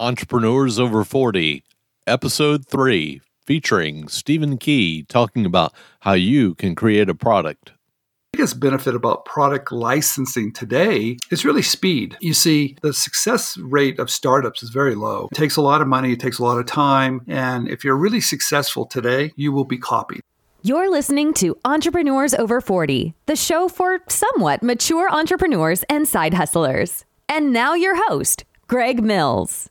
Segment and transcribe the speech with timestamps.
[0.00, 1.62] Entrepreneurs Over 40,
[2.06, 7.72] Episode 3, featuring Stephen Key talking about how you can create a product.
[8.32, 12.16] The biggest benefit about product licensing today is really speed.
[12.22, 15.28] You see, the success rate of startups is very low.
[15.30, 17.94] It takes a lot of money, it takes a lot of time, and if you're
[17.94, 20.22] really successful today, you will be copied.
[20.62, 27.04] You're listening to Entrepreneurs Over 40, the show for somewhat mature entrepreneurs and side hustlers.
[27.28, 29.68] And now your host, Greg Mills.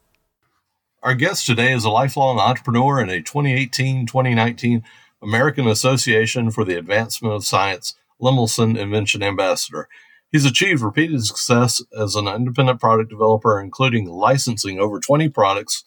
[1.02, 4.84] Our guest today is a lifelong entrepreneur and a 2018 2019
[5.22, 9.88] American Association for the Advancement of Science Lemelson Invention Ambassador.
[10.30, 15.86] He's achieved repeated success as an independent product developer, including licensing over 20 products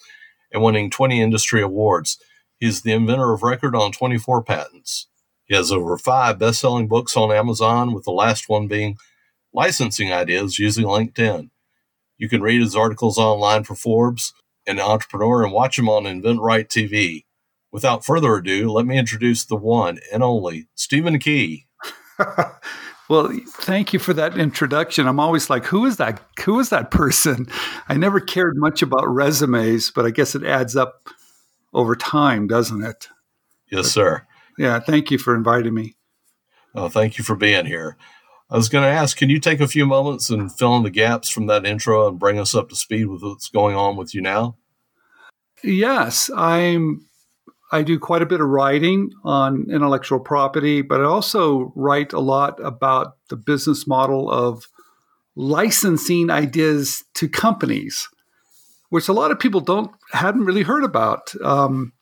[0.50, 2.18] and winning 20 industry awards.
[2.58, 5.08] He's the inventor of record on 24 patents.
[5.44, 8.96] He has over five best selling books on Amazon, with the last one being
[9.52, 11.50] Licensing Ideas Using LinkedIn.
[12.16, 14.32] You can read his articles online for Forbes
[14.66, 17.24] and Entrepreneur and watch him on InventRight TV.
[17.70, 21.66] Without further ado, let me introduce the one and only Stephen Key.
[23.08, 25.06] well, thank you for that introduction.
[25.06, 26.22] I'm always like, who is that?
[26.44, 27.46] Who is that person?
[27.88, 31.08] I never cared much about resumes, but I guess it adds up
[31.72, 33.08] over time, doesn't it?
[33.70, 34.26] Yes, but, sir.
[34.58, 35.96] Yeah, thank you for inviting me.
[36.74, 37.96] Oh, thank you for being here.
[38.52, 40.90] I was going to ask, can you take a few moments and fill in the
[40.90, 44.14] gaps from that intro and bring us up to speed with what's going on with
[44.14, 44.56] you now?
[45.64, 47.06] Yes, I'm.
[47.74, 52.20] I do quite a bit of writing on intellectual property, but I also write a
[52.20, 54.68] lot about the business model of
[55.34, 58.10] licensing ideas to companies
[58.92, 61.32] which a lot of people don't hadn't really heard about.
[61.42, 61.94] Um,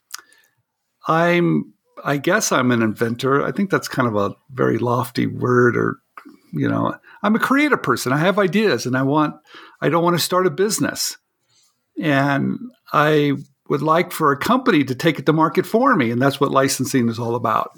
[1.06, 1.72] I'm,
[2.04, 3.44] I guess, I'm an inventor.
[3.44, 5.98] I think that's kind of a very lofty word, or
[6.52, 8.12] you know, I'm a creative person.
[8.12, 9.36] I have ideas, and I want.
[9.80, 11.16] I don't want to start a business,
[12.00, 12.58] and
[12.92, 13.34] I
[13.68, 16.50] would like for a company to take it to market for me, and that's what
[16.50, 17.72] licensing is all about.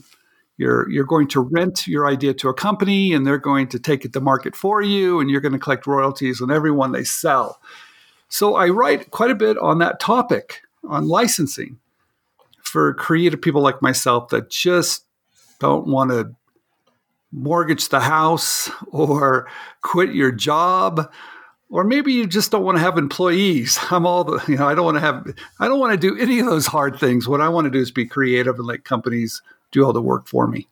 [0.57, 4.05] You're you're going to rent your idea to a company, and they're going to take
[4.05, 7.61] it to market for you, and you're going to collect royalties on everyone they sell.
[8.29, 11.79] So I write quite a bit on that topic on licensing
[12.63, 15.05] for creative people like myself that just
[15.59, 16.35] don't want to
[17.33, 19.49] mortgage the house or
[19.83, 21.11] quit your job
[21.71, 24.75] or maybe you just don't want to have employees i'm all the you know i
[24.75, 25.27] don't want to have
[25.59, 27.79] i don't want to do any of those hard things what i want to do
[27.79, 30.69] is be creative and let companies do all the work for me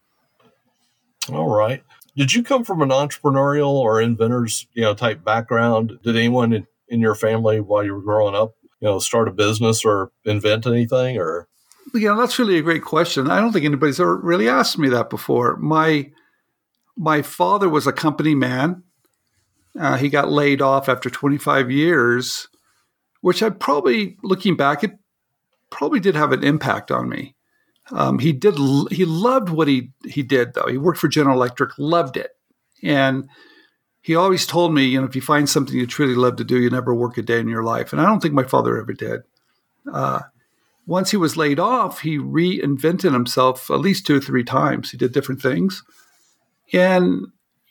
[1.32, 1.82] all right
[2.16, 7.00] did you come from an entrepreneurial or inventors you know type background did anyone in
[7.00, 8.54] your family while you were growing up?
[8.80, 11.48] You know, start a business or invent anything or?
[11.94, 13.30] Yeah, that's really a great question.
[13.30, 15.56] I don't think anybody's ever really asked me that before.
[15.56, 16.10] My
[17.00, 18.82] my father was a company man.
[19.78, 22.48] Uh, he got laid off after 25 years,
[23.22, 24.98] which I probably, looking back, it
[25.70, 27.34] probably did have an impact on me.
[27.90, 28.54] Um, he did.
[28.90, 30.66] He loved what he he did, though.
[30.66, 32.32] He worked for General Electric, loved it,
[32.82, 33.28] and
[34.02, 36.60] he always told me, you know, if you find something you truly love to do,
[36.60, 37.92] you never work a day in your life.
[37.92, 39.22] And I don't think my father ever did.
[39.92, 40.20] Uh,
[40.86, 44.90] once he was laid off, he reinvented himself at least two or three times.
[44.90, 45.82] He did different things.
[46.72, 47.26] And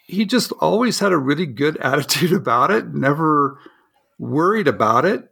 [0.05, 3.59] he just always had a really good attitude about it, never
[4.17, 5.29] worried about it.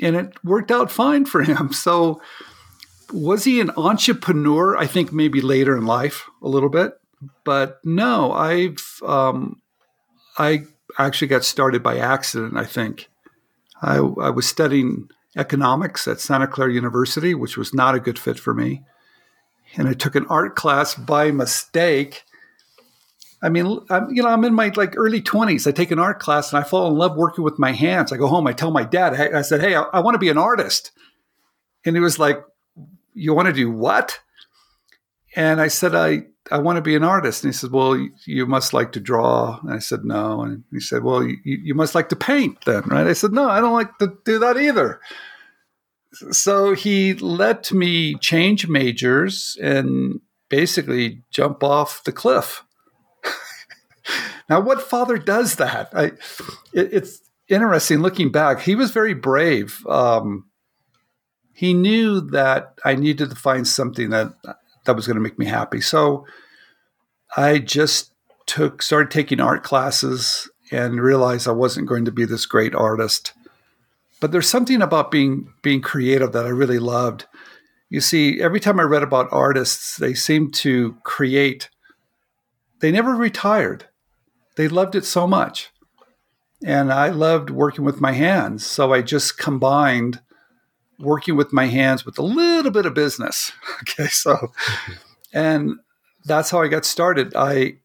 [0.00, 1.72] And it worked out fine for him.
[1.72, 2.20] So,
[3.12, 4.76] was he an entrepreneur?
[4.76, 6.92] I think maybe later in life, a little bit.
[7.44, 9.60] But no, I've um,
[10.38, 10.62] I
[10.98, 13.08] actually got started by accident, I think.
[13.82, 18.38] I, I, was studying economics at Santa Clara University, which was not a good fit
[18.38, 18.82] for me.
[19.76, 22.24] And I took an art class by mistake.
[23.42, 25.66] I mean, I'm, you know, I'm in my like early 20s.
[25.66, 28.12] I take an art class and I fall in love working with my hands.
[28.12, 30.28] I go home, I tell my dad, I said, Hey, I, I want to be
[30.28, 30.92] an artist.
[31.84, 32.42] And he was like,
[33.14, 34.20] You want to do what?
[35.36, 37.44] And I said, I, I want to be an artist.
[37.44, 39.58] And he said, Well, you, you must like to draw.
[39.62, 40.42] And I said, No.
[40.42, 43.06] And he said, Well, you, you must like to paint then, right?
[43.06, 45.00] I said, No, I don't like to do that either.
[46.32, 52.64] So he let me change majors and basically jump off the cliff.
[54.50, 55.90] Now, what father does that?
[55.94, 56.06] I,
[56.72, 58.60] it, it's interesting looking back.
[58.60, 59.86] He was very brave.
[59.86, 60.46] Um,
[61.54, 64.32] he knew that I needed to find something that
[64.84, 65.80] that was going to make me happy.
[65.80, 66.26] So
[67.36, 68.12] I just
[68.46, 73.32] took started taking art classes and realized I wasn't going to be this great artist.
[74.18, 77.26] But there's something about being being creative that I really loved.
[77.88, 81.70] You see, every time I read about artists, they seemed to create.
[82.80, 83.86] They never retired.
[84.56, 85.70] They loved it so much.
[86.64, 88.66] And I loved working with my hands.
[88.66, 90.20] So I just combined
[90.98, 93.52] working with my hands with a little bit of business.
[93.82, 94.52] Okay, so
[95.32, 95.76] and
[96.26, 97.34] that's how I got started.
[97.34, 97.78] I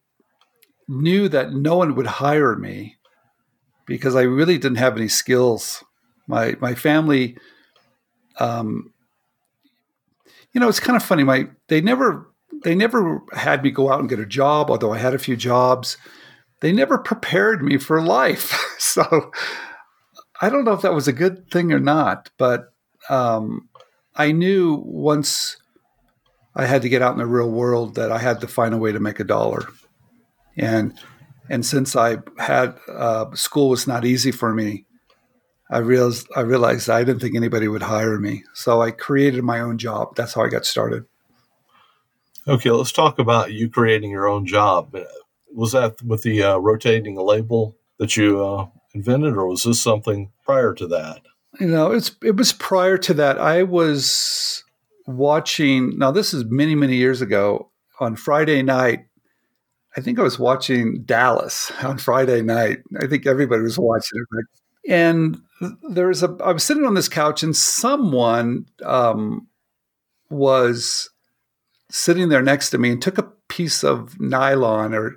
[0.88, 2.96] knew that no one would hire me
[3.86, 5.82] because I really didn't have any skills.
[6.26, 7.38] My my family,
[8.38, 8.92] um,
[10.52, 11.24] you know, it's kind of funny.
[11.24, 12.30] My they never
[12.62, 15.36] they never had me go out and get a job, although I had a few
[15.36, 15.96] jobs.
[16.60, 18.52] They never prepared me for life.
[18.78, 19.30] so
[20.40, 22.72] I don't know if that was a good thing or not, but
[23.08, 23.68] um,
[24.14, 25.56] I knew once
[26.54, 28.78] I had to get out in the real world that I had to find a
[28.78, 29.66] way to make a dollar.
[30.56, 30.98] And
[31.48, 34.84] and since I had uh, school was not easy for me,
[35.70, 38.44] I realized I realized I didn't think anybody would hire me.
[38.54, 40.16] So I created my own job.
[40.16, 41.04] That's how I got started.
[42.48, 44.96] Okay, let's talk about you creating your own job.
[45.56, 50.30] Was that with the uh, rotating label that you uh, invented, or was this something
[50.44, 51.22] prior to that?
[51.58, 53.38] You know, it's it was prior to that.
[53.38, 54.62] I was
[55.06, 55.98] watching.
[55.98, 57.70] Now, this is many many years ago.
[57.98, 59.06] On Friday night,
[59.96, 62.80] I think I was watching Dallas on Friday night.
[63.00, 64.92] I think everybody was watching it.
[64.92, 65.38] And
[65.88, 66.36] there was a.
[66.44, 69.48] I was sitting on this couch, and someone um,
[70.28, 71.08] was
[71.90, 75.16] sitting there next to me and took a piece of nylon or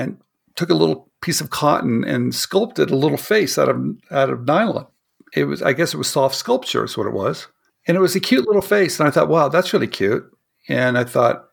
[0.00, 0.18] and
[0.56, 3.76] took a little piece of cotton and sculpted a little face out of
[4.10, 4.86] out of nylon.
[5.34, 7.46] It was, I guess, it was soft sculpture, is what it was,
[7.86, 8.98] and it was a cute little face.
[8.98, 10.28] And I thought, wow, that's really cute.
[10.68, 11.50] And I thought,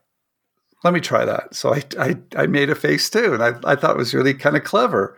[0.82, 1.54] let me try that.
[1.54, 4.34] So I I, I made a face too, and I I thought it was really
[4.34, 5.16] kind of clever.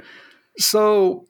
[0.59, 1.27] So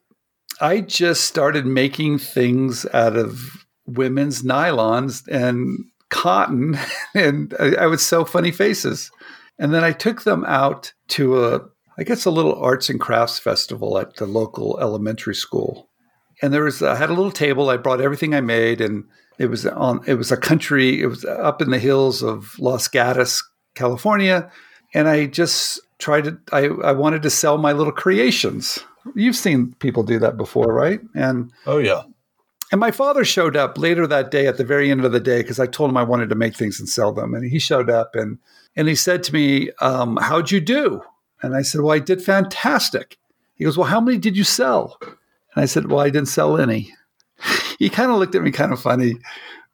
[0.59, 6.77] I just started making things out of women's nylons and cotton,
[7.15, 9.11] and I, I would sew funny faces.
[9.57, 11.61] And then I took them out to a
[11.97, 15.89] I guess a little arts and crafts festival at the local elementary school.
[16.41, 17.69] And there was I had a little table.
[17.69, 19.05] I brought everything I made, and
[19.37, 20.01] it was on.
[20.07, 21.01] It was a country.
[21.01, 23.43] It was up in the hills of Los Gatos,
[23.75, 24.51] California,
[24.93, 26.39] and I just tried to.
[26.51, 28.79] I I wanted to sell my little creations.
[29.15, 31.01] You've seen people do that before, right?
[31.15, 32.03] And oh yeah.
[32.71, 35.41] And my father showed up later that day at the very end of the day
[35.41, 37.89] because I told him I wanted to make things and sell them, and he showed
[37.89, 38.39] up and
[38.75, 41.01] and he said to me, um, "How'd you do?"
[41.41, 43.17] And I said, Well, I did fantastic.
[43.55, 44.97] He goes, Well, how many did you sell?
[45.01, 46.93] And I said, Well, I didn't sell any.
[47.79, 49.15] he kind of looked at me kind of funny,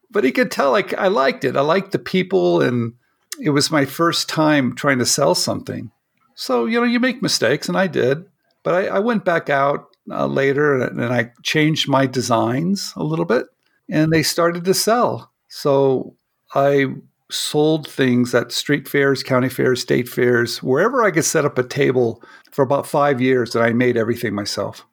[0.09, 1.55] but he could tell like I liked it.
[1.55, 2.93] I liked the people, and
[3.41, 5.91] it was my first time trying to sell something.
[6.35, 8.25] So, you know, you make mistakes, and I did.
[8.63, 13.03] But I, I went back out uh, later and, and I changed my designs a
[13.03, 13.47] little bit,
[13.89, 15.31] and they started to sell.
[15.47, 16.15] So
[16.53, 16.87] I
[17.29, 21.63] sold things at street fairs, county fairs, state fairs, wherever I could set up a
[21.63, 24.85] table for about five years, and I made everything myself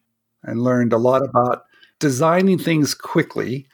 [0.42, 1.64] and learned a lot about
[2.00, 3.66] designing things quickly.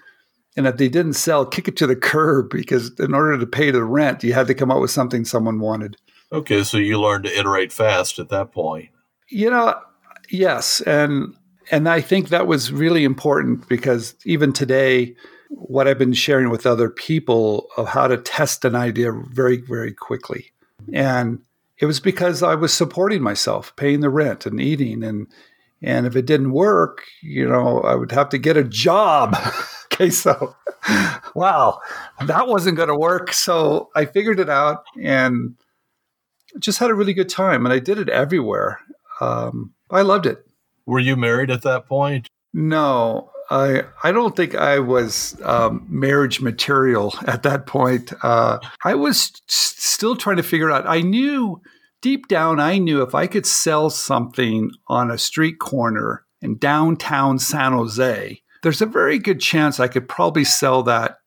[0.57, 3.71] And if they didn't sell, kick it to the curb because in order to pay
[3.71, 5.97] the rent, you had to come up with something someone wanted.
[6.33, 8.91] Okay, so you learned to iterate fast at that point.
[9.29, 9.75] You know,
[10.29, 11.35] yes, and
[11.71, 15.15] and I think that was really important because even today,
[15.51, 19.93] what I've been sharing with other people of how to test an idea very, very
[19.93, 20.53] quickly.
[20.93, 21.41] And
[21.79, 25.03] it was because I was supporting myself, paying the rent and eating.
[25.03, 25.27] And,
[25.83, 29.37] and if it didn't work, you know, I would have to get a job.
[29.93, 30.55] okay, so
[31.35, 31.81] wow,
[32.25, 33.33] that wasn't going to work.
[33.33, 35.57] So I figured it out and
[36.59, 37.67] just had a really good time.
[37.67, 38.81] And I did it everywhere.
[39.21, 40.47] Um, I loved it.
[40.87, 42.29] Were you married at that point?
[42.53, 48.13] No, I I don't think I was um, marriage material at that point.
[48.23, 50.87] Uh, I was still trying to figure out.
[50.87, 51.61] I knew
[52.01, 57.39] deep down, I knew if I could sell something on a street corner in downtown
[57.39, 61.19] San Jose, there's a very good chance I could probably sell that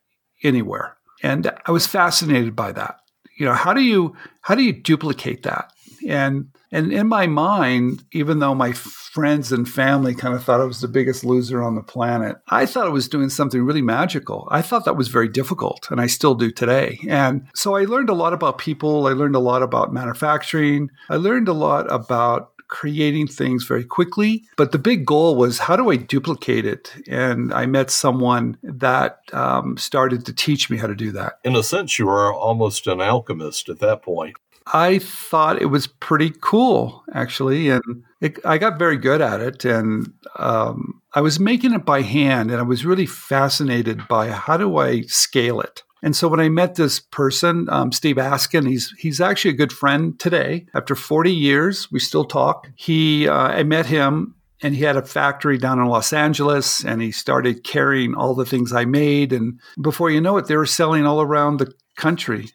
[0.44, 0.98] anywhere.
[1.22, 2.98] And I was fascinated by that.
[3.38, 5.73] You know, how do you how do you duplicate that?
[6.10, 10.66] And and in my mind, even though my friends and family kind of thought I
[10.66, 14.48] was the biggest loser on the planet, I thought I was doing something really magical.
[14.50, 17.00] I thought that was very difficult, and I still do today.
[17.08, 19.06] And so I learned a lot about people.
[19.08, 20.90] I learned a lot about manufacturing.
[21.10, 24.44] I learned a lot about creating things very quickly.
[24.58, 26.92] But the big goal was how do I duplicate it?
[27.08, 31.34] And I met someone that um, started to teach me how to do that.
[31.44, 34.38] In a sense, you were almost an alchemist at that point.
[34.68, 37.84] I thought it was pretty cool, actually, and
[38.22, 39.66] it, I got very good at it.
[39.66, 44.58] And um, I was making it by hand, and I was really fascinated by how
[44.58, 45.84] do I scale it.
[46.02, 49.72] And so when I met this person, um, Steve Askin, he's he's actually a good
[49.72, 50.66] friend today.
[50.74, 52.68] After 40 years, we still talk.
[52.76, 57.02] He, uh, I met him and he had a factory down in Los Angeles and
[57.02, 60.66] he started carrying all the things I made and before you know it they were
[60.66, 62.50] selling all around the country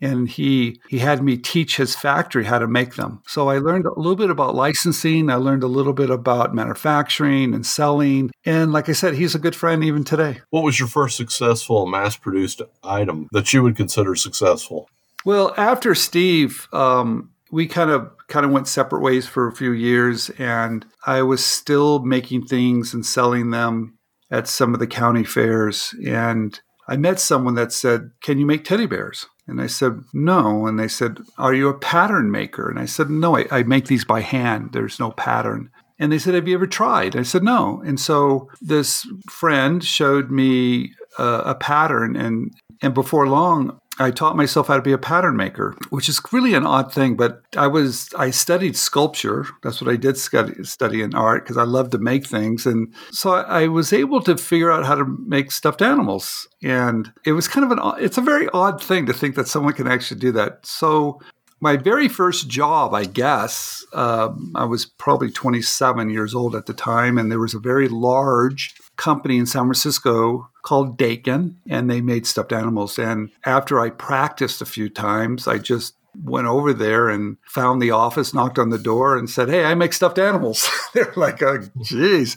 [0.00, 3.22] and he he had me teach his factory how to make them.
[3.26, 7.54] So I learned a little bit about licensing, I learned a little bit about manufacturing
[7.54, 10.40] and selling, and like I said, he's a good friend even today.
[10.50, 14.88] What was your first successful mass-produced item that you would consider successful?
[15.24, 19.72] Well, after Steve, um, we kind of kind of went separate ways for a few
[19.72, 23.98] years, and I was still making things and selling them
[24.30, 25.94] at some of the county fairs.
[26.04, 30.66] And I met someone that said, "Can you make teddy bears?" And I said, no.
[30.66, 32.68] And they said, are you a pattern maker?
[32.68, 34.70] And I said, no, I, I make these by hand.
[34.72, 35.70] There's no pattern.
[35.98, 37.16] And they said, have you ever tried?
[37.16, 37.82] I said, no.
[37.86, 42.16] And so this friend showed me uh, a pattern.
[42.16, 46.20] And, and before long, I taught myself how to be a pattern maker, which is
[46.32, 47.16] really an odd thing.
[47.16, 49.46] But I was I studied sculpture.
[49.62, 52.92] That's what I did study, study in art because I love to make things, and
[53.10, 56.48] so I was able to figure out how to make stuffed animals.
[56.62, 59.72] And it was kind of an it's a very odd thing to think that someone
[59.72, 60.66] can actually do that.
[60.66, 61.20] So
[61.60, 66.74] my very first job, I guess, um, I was probably 27 years old at the
[66.74, 72.00] time, and there was a very large company in San Francisco called Dakin, and they
[72.00, 72.98] made stuffed animals.
[72.98, 75.94] And after I practiced a few times, I just
[76.24, 79.76] went over there and found the office, knocked on the door, and said, Hey, I
[79.76, 80.68] make stuffed animals.
[80.94, 82.36] They're like, Oh, geez.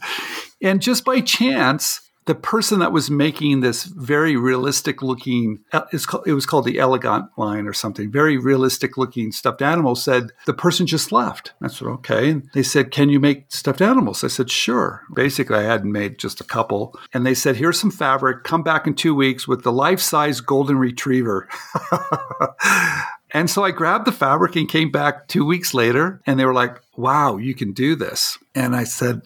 [0.61, 6.45] And just by chance, the person that was making this very realistic looking it was
[6.45, 11.11] called the elegant line or something very realistic looking stuffed animal said the person just
[11.11, 11.53] left.
[11.59, 12.29] I said okay.
[12.29, 14.23] And they said can you make stuffed animals?
[14.23, 15.01] I said sure.
[15.15, 16.95] Basically i hadn't made just a couple.
[17.15, 18.43] And they said here's some fabric.
[18.43, 21.49] Come back in two weeks with the life-size golden retriever.
[23.31, 26.53] And so i grabbed the fabric and came back two weeks later and they were
[26.53, 28.37] like wow, you can do this.
[28.55, 29.21] And I said,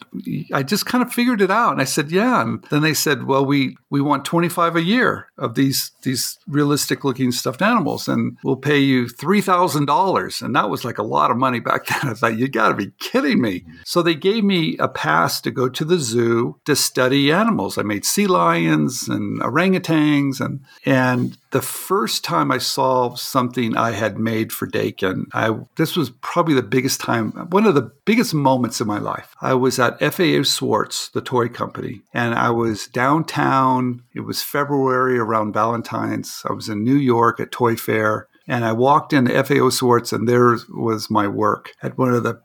[0.52, 1.72] I just kind of figured it out.
[1.72, 2.40] And I said, yeah.
[2.40, 7.02] And then they said, well, we, we want 25 a year of these, these realistic
[7.02, 10.42] looking stuffed animals and we'll pay you $3,000.
[10.42, 12.10] And that was like a lot of money back then.
[12.10, 13.64] I thought, you got to be kidding me.
[13.84, 17.76] So they gave me a pass to go to the zoo to study animals.
[17.76, 23.92] I made sea lions and orangutans and, and the first time I saw something I
[23.92, 28.34] had made for Dakin, I this was probably the biggest time, one of the biggest
[28.34, 29.34] moments in my life.
[29.40, 34.02] I was at FAO Schwarz, the toy company, and I was downtown.
[34.14, 36.42] It was February around Valentine's.
[36.48, 40.28] I was in New York at Toy Fair, and I walked into FAO Schwarz, and
[40.28, 42.40] there was my work at one of the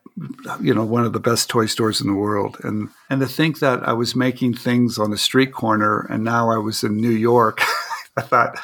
[0.60, 3.60] you know one of the best toy stores in the world and and to think
[3.60, 7.12] that I was making things on a street corner and now I was in New
[7.12, 7.62] York
[8.18, 8.60] I thought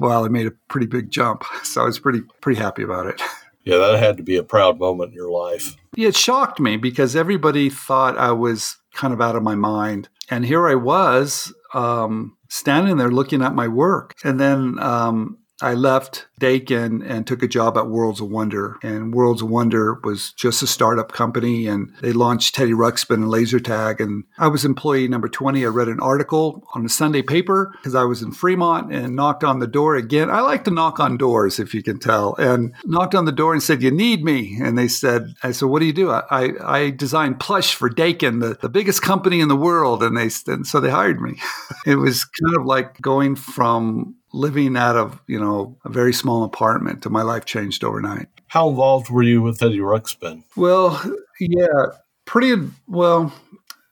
[0.00, 1.44] well, I made a pretty big jump.
[1.64, 3.20] So I was pretty pretty happy about it.
[3.64, 5.76] Yeah, that had to be a proud moment in your life.
[5.98, 10.08] It shocked me because everybody thought I was kind of out of my mind.
[10.30, 14.14] And here I was um, standing there looking at my work.
[14.22, 18.78] And then um, I left Dakin and took a job at Worlds of Wonder.
[18.82, 23.28] And Worlds of Wonder was just a startup company, and they launched Teddy Ruxpin and
[23.28, 24.00] laser tag.
[24.00, 25.64] And I was employee number 20.
[25.64, 29.42] I read an article on the Sunday paper because I was in Fremont and knocked
[29.42, 30.30] on the door again.
[30.30, 33.52] I like to knock on doors, if you can tell, and knocked on the door
[33.52, 34.58] and said, You need me.
[34.62, 36.10] And they said, I said, What do you do?
[36.10, 40.04] I, I, I designed plush for Dakin, the, the biggest company in the world.
[40.04, 41.40] And they and so they hired me.
[41.86, 46.44] it was kind of like going from living out of you know a very small
[46.44, 51.00] apartment and my life changed overnight how involved were you with teddy ruxpin well
[51.40, 51.86] yeah
[52.24, 52.54] pretty
[52.86, 53.32] well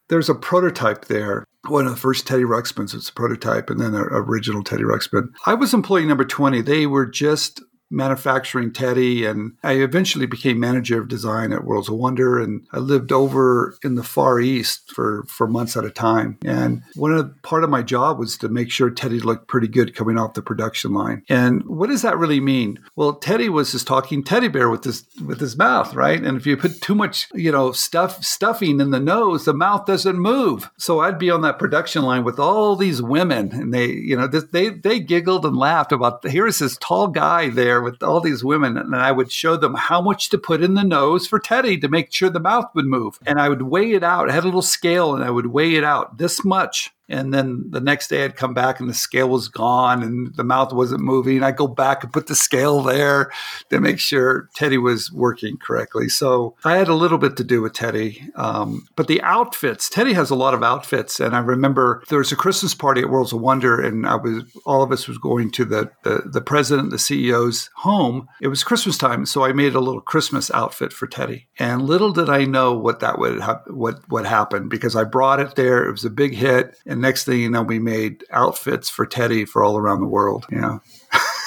[0.08, 3.92] there's a prototype there one of the first Teddy Ruxpins was a prototype, and then
[3.92, 5.28] the original Teddy Ruxpin.
[5.46, 6.60] I was employee number 20.
[6.62, 11.94] They were just manufacturing Teddy, and I eventually became manager of design at Worlds of
[11.94, 12.38] Wonder.
[12.38, 16.38] And I lived over in the Far East for, for months at a time.
[16.44, 19.68] And one of the, part of my job was to make sure Teddy looked pretty
[19.68, 21.22] good coming off the production line.
[21.28, 22.78] And what does that really mean?
[22.96, 26.22] Well, Teddy was this talking teddy bear with his with his mouth, right?
[26.22, 29.86] And if you put too much, you know, stuff stuffing in the nose, the mouth
[29.86, 30.70] doesn't move.
[30.76, 34.26] So I'd be on that production line with all these women, and they, you know,
[34.26, 38.42] they they giggled and laughed about here's this tall guy there there with all these
[38.42, 41.76] women, and I would show them how much to put in the nose for Teddy
[41.78, 43.18] to make sure the mouth would move.
[43.26, 44.30] And I would weigh it out.
[44.30, 47.64] I had a little scale, and I would weigh it out this much And then
[47.70, 51.02] the next day I'd come back and the scale was gone and the mouth wasn't
[51.02, 51.42] moving.
[51.42, 53.30] I'd go back and put the scale there
[53.70, 56.08] to make sure Teddy was working correctly.
[56.08, 58.28] So I had a little bit to do with Teddy.
[58.34, 61.20] Um, but the outfits, Teddy has a lot of outfits.
[61.20, 64.44] And I remember there was a Christmas party at Worlds of Wonder and I was,
[64.64, 68.28] all of us was going to the, the, the president, the CEO's home.
[68.40, 69.26] It was Christmas time.
[69.26, 71.46] So I made a little Christmas outfit for Teddy.
[71.58, 75.40] And little did I know what that would have, what, what happened because I brought
[75.40, 75.84] it there.
[75.86, 76.76] It was a big hit.
[76.84, 80.46] And next thing you know, we made outfits for Teddy for all around the world.
[80.60, 80.82] Know,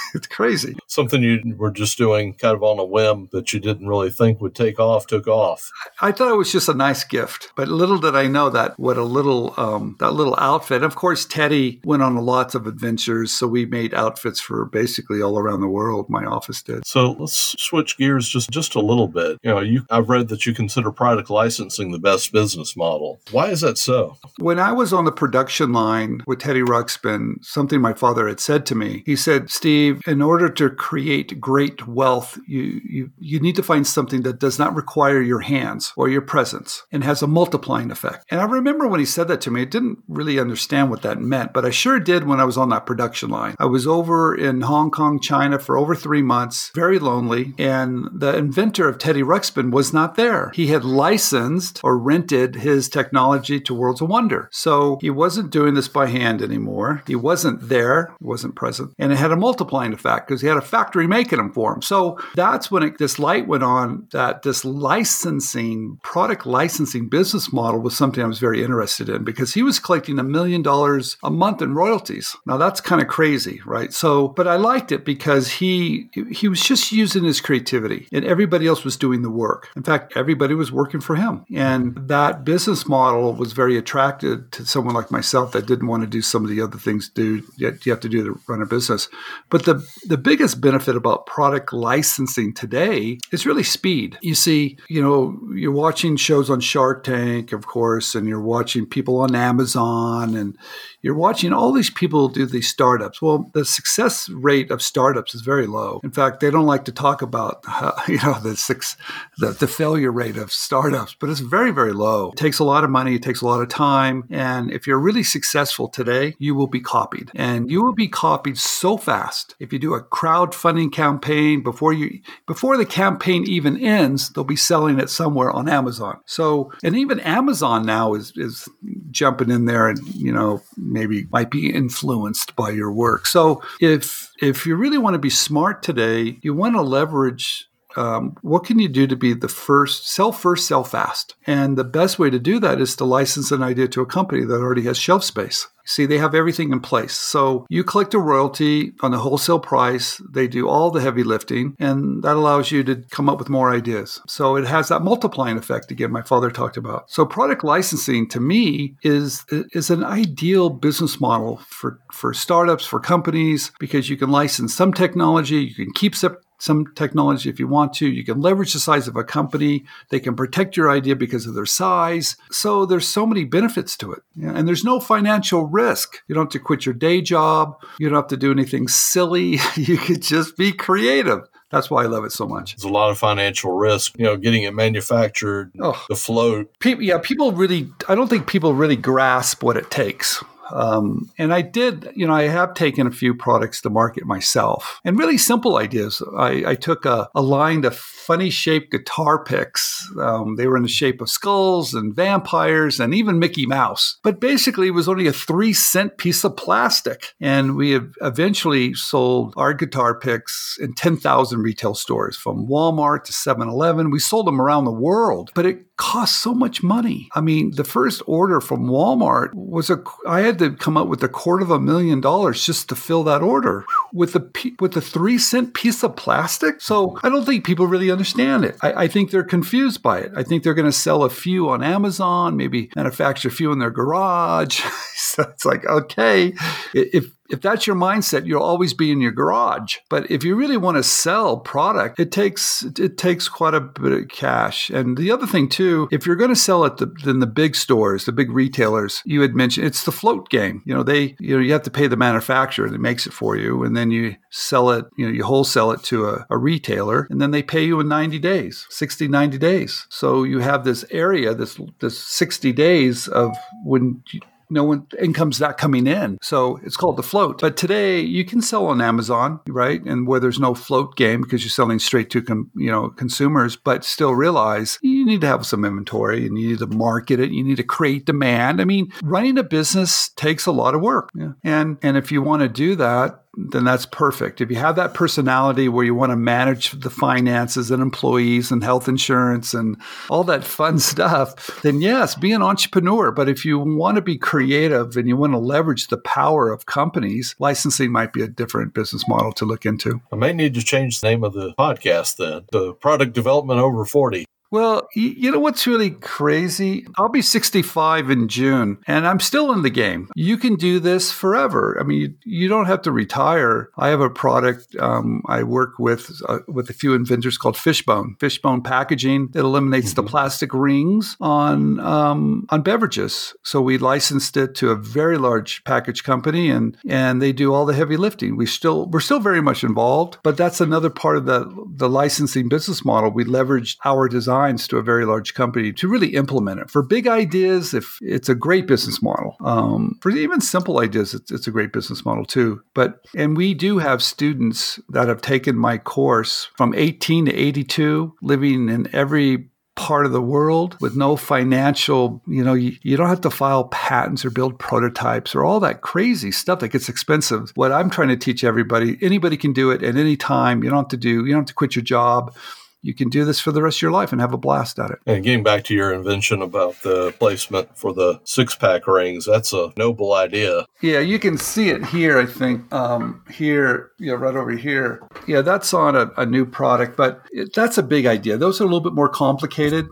[0.14, 0.76] it's crazy.
[0.88, 4.42] Something you were just doing kind of on a whim that you didn't really think
[4.42, 5.72] would take off, took off.
[6.02, 8.98] I thought it was just a nice gift, but little did I know that what
[8.98, 10.84] a little um, that little outfit.
[10.84, 15.38] Of course, Teddy went on lots of adventures, so we made outfits for basically all
[15.38, 16.10] around the world.
[16.10, 16.86] My office did.
[16.86, 19.38] So let's switch gears just just a little bit.
[19.44, 23.20] You know, you I've read that you consider product licensing the best business model.
[23.32, 24.18] Why is that so?
[24.40, 28.66] When I was on the production line with Teddy Ruxpin, something my father had said
[28.68, 29.04] to me.
[29.06, 33.86] He said, "Steve, in order to create great wealth, you, you, you need to find
[33.86, 38.26] something that does not require your hands or your presence and has a multiplying effect.
[38.30, 41.20] And I remember when he said that to me, I didn't really understand what that
[41.20, 43.56] meant, but I sure did when I was on that production line.
[43.60, 48.36] I was over in Hong Kong, China for over three months, very lonely, and the
[48.36, 50.52] inventor of Teddy Ruxpin was not there.
[50.54, 54.50] He had licensed or rented his technology to Worlds of Wonder.
[54.52, 57.04] So he wasn't doing this by hand anymore.
[57.08, 60.58] He wasn't there, he wasn't present, and it had a multiplying effect because he had
[60.58, 61.82] a factory making them for him.
[61.82, 67.82] So that's when it, this light went on that this licensing, product licensing business model
[67.82, 71.30] was something I was very interested in because he was collecting a million dollars a
[71.30, 72.36] month in royalties.
[72.46, 73.94] Now that's kind of crazy, right?
[73.94, 78.68] So, but I liked it because he he was just using his creativity and everybody
[78.68, 79.70] else was doing the work.
[79.76, 81.46] In fact, everybody was working for him.
[81.54, 86.08] And that business model was very attractive to someone like myself that didn't want to
[86.08, 89.10] do some of the other things do you have to do to run a business.
[89.50, 94.18] But the the biggest benefit about product licensing today is really speed.
[94.22, 98.86] You see, you know, you're watching shows on Shark Tank, of course, and you're watching
[98.86, 100.58] people on Amazon and
[101.02, 103.22] you're watching all these people do these startups.
[103.22, 106.02] Well, the success rate of startups is very low.
[106.04, 107.64] In fact, they don't like to talk about
[108.08, 108.98] you know the, six,
[109.38, 112.32] the the failure rate of startups, but it's very very low.
[112.32, 115.00] It takes a lot of money, it takes a lot of time, and if you're
[115.00, 119.56] really successful today, you will be copied, and you will be copied so fast.
[119.60, 124.56] If you do a crowdfunding campaign before you before the campaign even ends, they'll be
[124.56, 126.20] selling it somewhere on Amazon.
[126.26, 128.68] So, and even Amazon now is is
[129.12, 133.26] jumping in there and you know maybe might be influenced by your work.
[133.26, 138.36] So if if you really want to be smart today, you want to leverage um,
[138.42, 141.36] what can you do to be the first, sell first, sell fast?
[141.48, 144.46] And the best way to do that is to license an idea to a company
[144.46, 145.68] that already has shelf space.
[145.90, 147.14] See, they have everything in place.
[147.14, 150.22] So you collect a royalty on the wholesale price.
[150.30, 153.74] They do all the heavy lifting, and that allows you to come up with more
[153.74, 154.22] ideas.
[154.28, 156.12] So it has that multiplying effect again.
[156.12, 157.10] My father talked about.
[157.10, 163.00] So product licensing to me is is an ideal business model for for startups, for
[163.00, 167.68] companies, because you can license some technology, you can keep some some technology if you
[167.68, 168.08] want to.
[168.08, 169.86] You can leverage the size of a company.
[170.10, 172.36] They can protect your idea because of their size.
[172.52, 174.22] So there's so many benefits to it.
[174.42, 176.22] And there's no financial risk.
[176.28, 177.82] You don't have to quit your day job.
[177.98, 179.58] You don't have to do anything silly.
[179.76, 181.42] you could just be creative.
[181.72, 182.76] That's why I love it so much.
[182.76, 186.04] There's a lot of financial risk, you know, getting it manufactured, oh.
[186.10, 186.78] the float.
[186.80, 190.44] People, yeah, people really, I don't think people really grasp what it takes.
[190.72, 195.00] Um, and I did, you know, I have taken a few products to market myself
[195.04, 196.22] and really simple ideas.
[196.38, 200.08] I, I took a, a, line of funny shaped guitar picks.
[200.22, 204.20] Um, they were in the shape of skulls and vampires and even Mickey Mouse.
[204.22, 207.34] But basically, it was only a three cent piece of plastic.
[207.42, 213.68] And we eventually sold our guitar picks in 10,000 retail stores from Walmart to 7
[213.68, 214.12] Eleven.
[214.12, 217.28] We sold them around the world, but it cost so much money.
[217.36, 221.22] I mean, the first order from Walmart was a, I had to come up with
[221.24, 225.02] a quarter of a million dollars just to fill that order with a, with a
[225.02, 226.80] three cent piece of plastic.
[226.80, 228.19] So I don't think people really understand
[228.64, 228.78] it.
[228.82, 230.32] I, I think they're confused by it.
[230.36, 233.80] I think they're going to sell a few on Amazon, maybe manufacture a few in
[233.80, 234.82] their garage.
[235.16, 236.54] so it's like, okay,
[236.94, 239.98] if if that's your mindset, you'll always be in your garage.
[240.10, 244.12] But if you really want to sell product, it takes it takes quite a bit
[244.12, 244.90] of cash.
[244.90, 248.26] And the other thing too, if you're going to sell it in the big stores,
[248.26, 250.82] the big retailers, you had mentioned it's the float game.
[250.86, 253.56] You know, they you know you have to pay the manufacturer that makes it for
[253.56, 255.06] you, and then you sell it.
[255.18, 258.08] You know, you wholesale it to a, a retailer, and then they pay you in
[258.08, 260.06] 90 days, 60, 90 days.
[260.10, 264.24] So you have this area, this this 60 days of when.
[264.32, 266.38] You, no one income's not coming in.
[266.42, 267.62] So it's called the float.
[267.62, 270.04] But today you can sell on Amazon, right?
[270.04, 273.76] And where there's no float game because you're selling straight to com, you know consumers,
[273.76, 277.52] but still realize you need to have some inventory and you need to market it.
[277.52, 278.82] You need to create demand.
[278.82, 281.30] I mean, running a business takes a lot of work.
[281.34, 281.54] Yeah.
[281.64, 284.62] And and if you want to do that, then that's perfect.
[284.62, 288.84] If you have that personality where you want to manage the finances and employees and
[288.84, 289.98] health insurance and
[290.30, 293.32] all that fun stuff, then yes, be an entrepreneur.
[293.32, 296.86] But if you want to be creative and you want to leverage the power of
[296.86, 300.22] companies, licensing might be a different business model to look into.
[300.32, 302.66] I may need to change the name of the podcast then.
[302.72, 304.46] The product development over 40.
[304.72, 307.08] Well, you know what's really crazy?
[307.18, 310.30] I'll be 65 in June and I'm still in the game.
[310.36, 311.98] You can do this forever.
[312.00, 313.90] I mean, you, you don't have to retire.
[313.98, 318.36] I have a product um, I work with uh, with a few inventors called Fishbone.
[318.40, 320.26] Fishbone packaging that eliminates mm-hmm.
[320.26, 323.56] the plastic rings on um, on beverages.
[323.64, 327.88] So we licensed it to a very large package company and and they do all
[327.88, 328.56] the heavy lifting.
[328.56, 332.70] We still we're still very much involved, but that's another part of the the licensing
[332.70, 333.32] business model.
[333.32, 336.90] We leveraged our design to a very large company to really implement it.
[336.90, 339.56] For big ideas, if it's a great business model.
[339.64, 342.82] Um, for even simple ideas, it's, it's a great business model too.
[342.94, 348.36] But and we do have students that have taken my course from 18 to 82,
[348.42, 349.70] living in every
[350.00, 353.84] part of the world with no financial, you know, you, you, don't have to file
[353.90, 357.74] patents or build prototypes or all that crazy stuff that gets expensive.
[357.76, 360.86] What I'm trying to teach everybody, anybody can do it at any time.
[360.86, 362.56] You don't have to do, you don't have to quit your job
[363.02, 365.12] you can do this for the rest of your life and have a blast at
[365.12, 365.20] it.
[365.26, 369.74] And getting back to your invention about the placement for the six pack rings, that's
[369.74, 370.86] a noble idea.
[371.02, 372.92] Yeah, you can see it here, I think.
[372.94, 375.22] Um, here, yeah, right over here.
[375.48, 378.58] Yeah, that's on a, a new product, but it, that's a big idea.
[378.58, 380.08] Those are a little bit more complicated.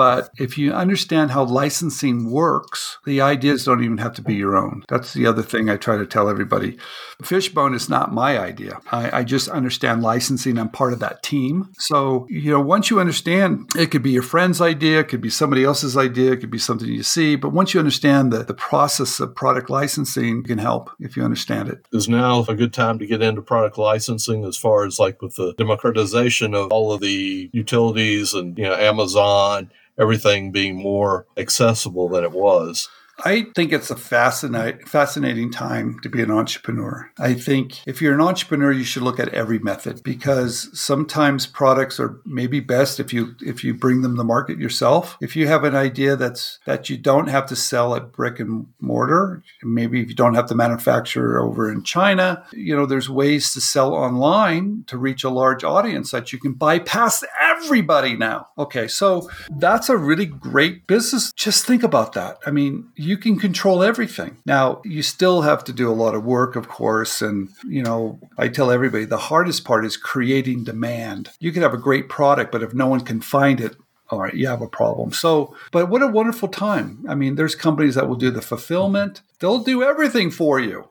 [0.00, 4.56] But if you understand how licensing works, the ideas don't even have to be your
[4.56, 4.82] own.
[4.88, 6.78] That's the other thing I try to tell everybody.
[7.22, 8.80] Fishbone is not my idea.
[8.90, 10.58] I, I just understand licensing.
[10.58, 11.72] I'm part of that team.
[11.78, 15.30] So, you know, once you understand, it could be your friend's idea, it could be
[15.30, 17.36] somebody else's idea, it could be something you see.
[17.36, 21.68] But once you understand the, the process of product licensing, can help if you understand
[21.68, 21.86] it.
[21.92, 25.36] Is now a good time to get into product licensing as far as like with
[25.36, 32.08] the democratization of all of the utilities and, you know, Amazon everything being more accessible
[32.08, 32.88] than it was.
[33.24, 37.10] I think it's a fascinating, fascinating time to be an entrepreneur.
[37.18, 41.98] I think if you're an entrepreneur, you should look at every method because sometimes products
[42.00, 45.16] are maybe best if you if you bring them to market yourself.
[45.20, 48.66] If you have an idea that's that you don't have to sell at brick and
[48.80, 53.52] mortar, maybe if you don't have to manufacture over in China, you know, there's ways
[53.52, 57.24] to sell online to reach a large audience that you can bypass
[57.62, 58.48] everybody now.
[58.58, 61.32] Okay, so that's a really great business.
[61.32, 62.38] Just think about that.
[62.46, 64.38] I mean, you can control everything.
[64.46, 67.22] Now, you still have to do a lot of work, of course.
[67.22, 71.30] And, you know, I tell everybody the hardest part is creating demand.
[71.40, 73.76] You could have a great product, but if no one can find it,
[74.10, 75.12] all right, you have a problem.
[75.12, 77.04] So, but what a wonderful time.
[77.08, 80.89] I mean, there's companies that will do the fulfillment, they'll do everything for you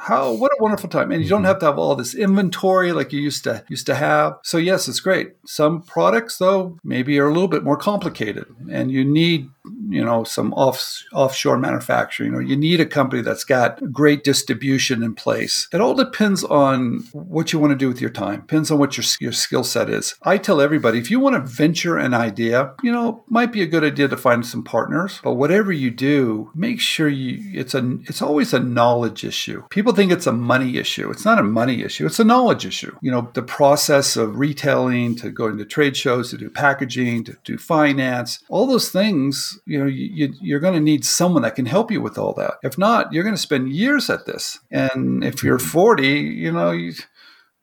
[0.00, 1.12] how what a wonderful time.
[1.12, 1.48] And you don't mm-hmm.
[1.48, 4.38] have to have all this inventory like you used to used to have.
[4.42, 5.34] So yes it's great.
[5.46, 9.50] Some products though maybe are a little bit more complicated and you need
[9.92, 15.02] you know some off offshore manufacturing or you need a company that's got great distribution
[15.02, 18.70] in place it all depends on what you want to do with your time depends
[18.70, 21.96] on what your, your skill set is i tell everybody if you want to venture
[21.96, 25.72] an idea you know might be a good idea to find some partners but whatever
[25.72, 30.26] you do make sure you it's a it's always a knowledge issue people think it's
[30.26, 31.10] a money issue.
[31.10, 32.96] It's not a money issue, it's a knowledge issue.
[33.00, 37.36] You know, the process of retailing, to going to trade shows, to do packaging, to
[37.44, 41.66] do finance, all those things, you know, you, you're going to need someone that can
[41.66, 42.54] help you with all that.
[42.62, 44.58] If not, you're going to spend years at this.
[44.70, 45.66] And if you're mm-hmm.
[45.66, 46.92] 40, you know, you,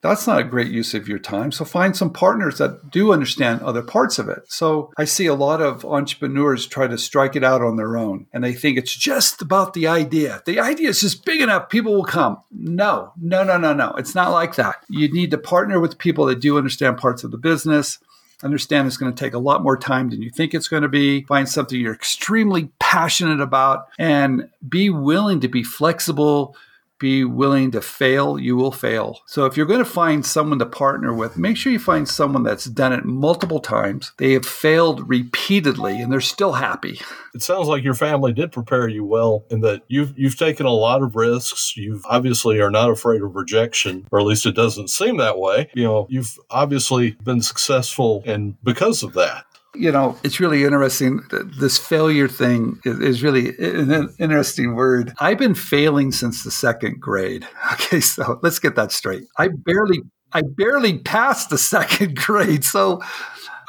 [0.01, 1.51] that's not a great use of your time.
[1.51, 4.43] So find some partners that do understand other parts of it.
[4.47, 8.27] So I see a lot of entrepreneurs try to strike it out on their own
[8.32, 10.41] and they think it's just about the idea.
[10.45, 12.38] The idea is just big enough, people will come.
[12.51, 13.93] No, no, no, no, no.
[13.97, 14.75] It's not like that.
[14.88, 17.99] You need to partner with people that do understand parts of the business.
[18.43, 20.89] Understand it's going to take a lot more time than you think it's going to
[20.89, 21.23] be.
[21.23, 26.56] Find something you're extremely passionate about and be willing to be flexible
[26.99, 29.21] be willing to fail, you will fail.
[29.25, 32.43] So if you're going to find someone to partner with, make sure you find someone
[32.43, 34.13] that's done it multiple times.
[34.17, 36.99] They have failed repeatedly and they're still happy.
[37.33, 40.71] It sounds like your family did prepare you well in that you've you've taken a
[40.71, 41.77] lot of risks.
[41.77, 45.69] You obviously are not afraid of rejection, or at least it doesn't seem that way.
[45.75, 49.45] You know, you've obviously been successful and because of that.
[49.77, 51.21] You know, it's really interesting.
[51.31, 55.13] This failure thing is, is really an interesting word.
[55.19, 57.47] I've been failing since the second grade.
[57.73, 59.25] Okay, so let's get that straight.
[59.37, 62.63] I barely I barely passed the second grade.
[62.63, 63.01] So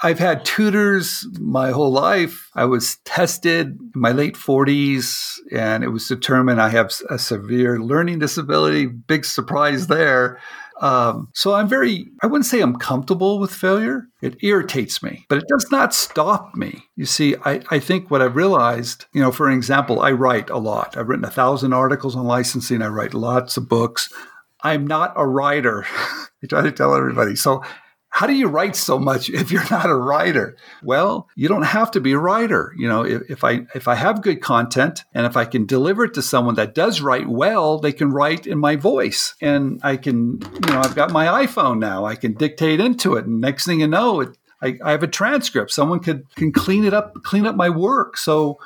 [0.02, 2.48] I've had tutors my whole life.
[2.54, 7.80] I was tested in my late 40s, and it was determined I have a severe
[7.80, 8.86] learning disability.
[8.86, 10.40] Big surprise there.
[10.80, 14.06] Um, so I'm very, I wouldn't say I'm comfortable with failure.
[14.22, 16.84] It irritates me, but it does not stop me.
[16.96, 20.58] You see, I, I think what I've realized, you know, for example, I write a
[20.58, 20.96] lot.
[20.96, 22.82] I've written a thousand articles on licensing.
[22.82, 24.12] I write lots of books.
[24.62, 25.84] I'm not a writer.
[26.42, 27.34] I try to tell everybody.
[27.34, 27.62] So
[28.18, 30.56] how do you write so much if you're not a writer?
[30.82, 32.74] Well, you don't have to be a writer.
[32.76, 36.02] You know, if, if, I if I have good content and if I can deliver
[36.02, 39.96] it to someone that does write well, they can write in my voice, and I
[39.96, 42.06] can, you know, I've got my iPhone now.
[42.06, 45.06] I can dictate into it, and next thing you know, it, I, I have a
[45.06, 45.70] transcript.
[45.70, 48.16] Someone could can clean it up, clean up my work.
[48.16, 48.58] So,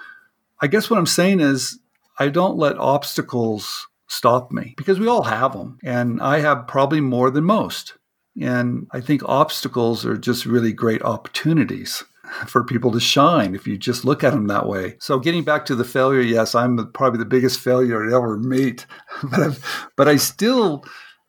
[0.62, 1.78] I guess what I'm saying is,
[2.18, 7.02] I don't let obstacles stop me because we all have them, and I have probably
[7.02, 7.98] more than most.
[8.40, 12.02] And I think obstacles are just really great opportunities
[12.46, 14.96] for people to shine if you just look at them that way.
[15.00, 18.86] So getting back to the failure, yes, I'm probably the biggest failure I ever meet,
[19.30, 20.84] but I've, but I still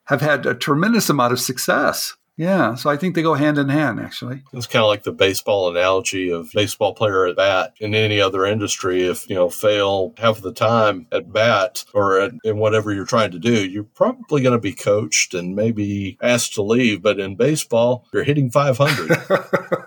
[0.06, 2.14] have had a tremendous amount of success.
[2.36, 4.42] Yeah, so I think they go hand in hand, actually.
[4.52, 8.44] It's kind of like the baseball analogy of baseball player at bat in any other
[8.44, 9.04] industry.
[9.04, 13.04] If you know fail half of the time at bat or at, in whatever you're
[13.04, 17.02] trying to do, you're probably going to be coached and maybe asked to leave.
[17.02, 19.16] But in baseball, you're hitting 500.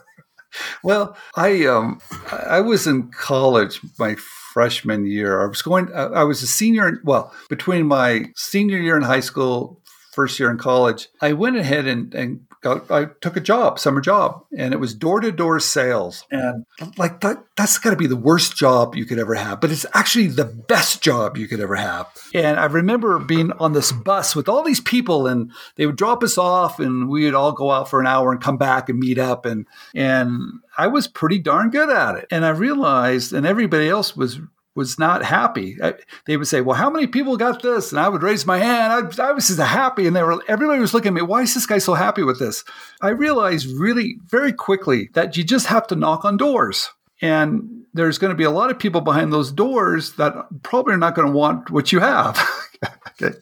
[0.84, 2.00] well, I um,
[2.32, 4.16] I was in college my
[4.54, 5.44] freshman year.
[5.44, 5.94] I was going.
[5.94, 7.02] I was a senior.
[7.04, 9.82] Well, between my senior year in high school
[10.18, 14.02] first year in college, I went ahead and, and got, I took a job, summer
[14.02, 16.26] job, and it was door to door sales.
[16.32, 16.66] And
[16.98, 19.86] like that, that's got to be the worst job you could ever have, but it's
[19.94, 22.08] actually the best job you could ever have.
[22.34, 26.24] And I remember being on this bus with all these people, and they would drop
[26.24, 28.98] us off, and we would all go out for an hour and come back and
[28.98, 29.46] meet up.
[29.46, 32.28] And and I was pretty darn good at it.
[32.32, 34.40] And I realized, and everybody else was
[34.78, 35.76] was not happy.
[35.84, 38.60] I, they would say, "Well, how many people got this?" And I would raise my
[38.60, 38.94] hand.
[39.20, 41.24] I, I, was just happy, and they were everybody was looking at me.
[41.24, 42.64] Why is this guy so happy with this?
[43.02, 48.20] I realized really very quickly that you just have to knock on doors, and there's
[48.20, 51.28] going to be a lot of people behind those doors that probably are not going
[51.28, 52.40] to want what you have.
[53.22, 53.36] okay.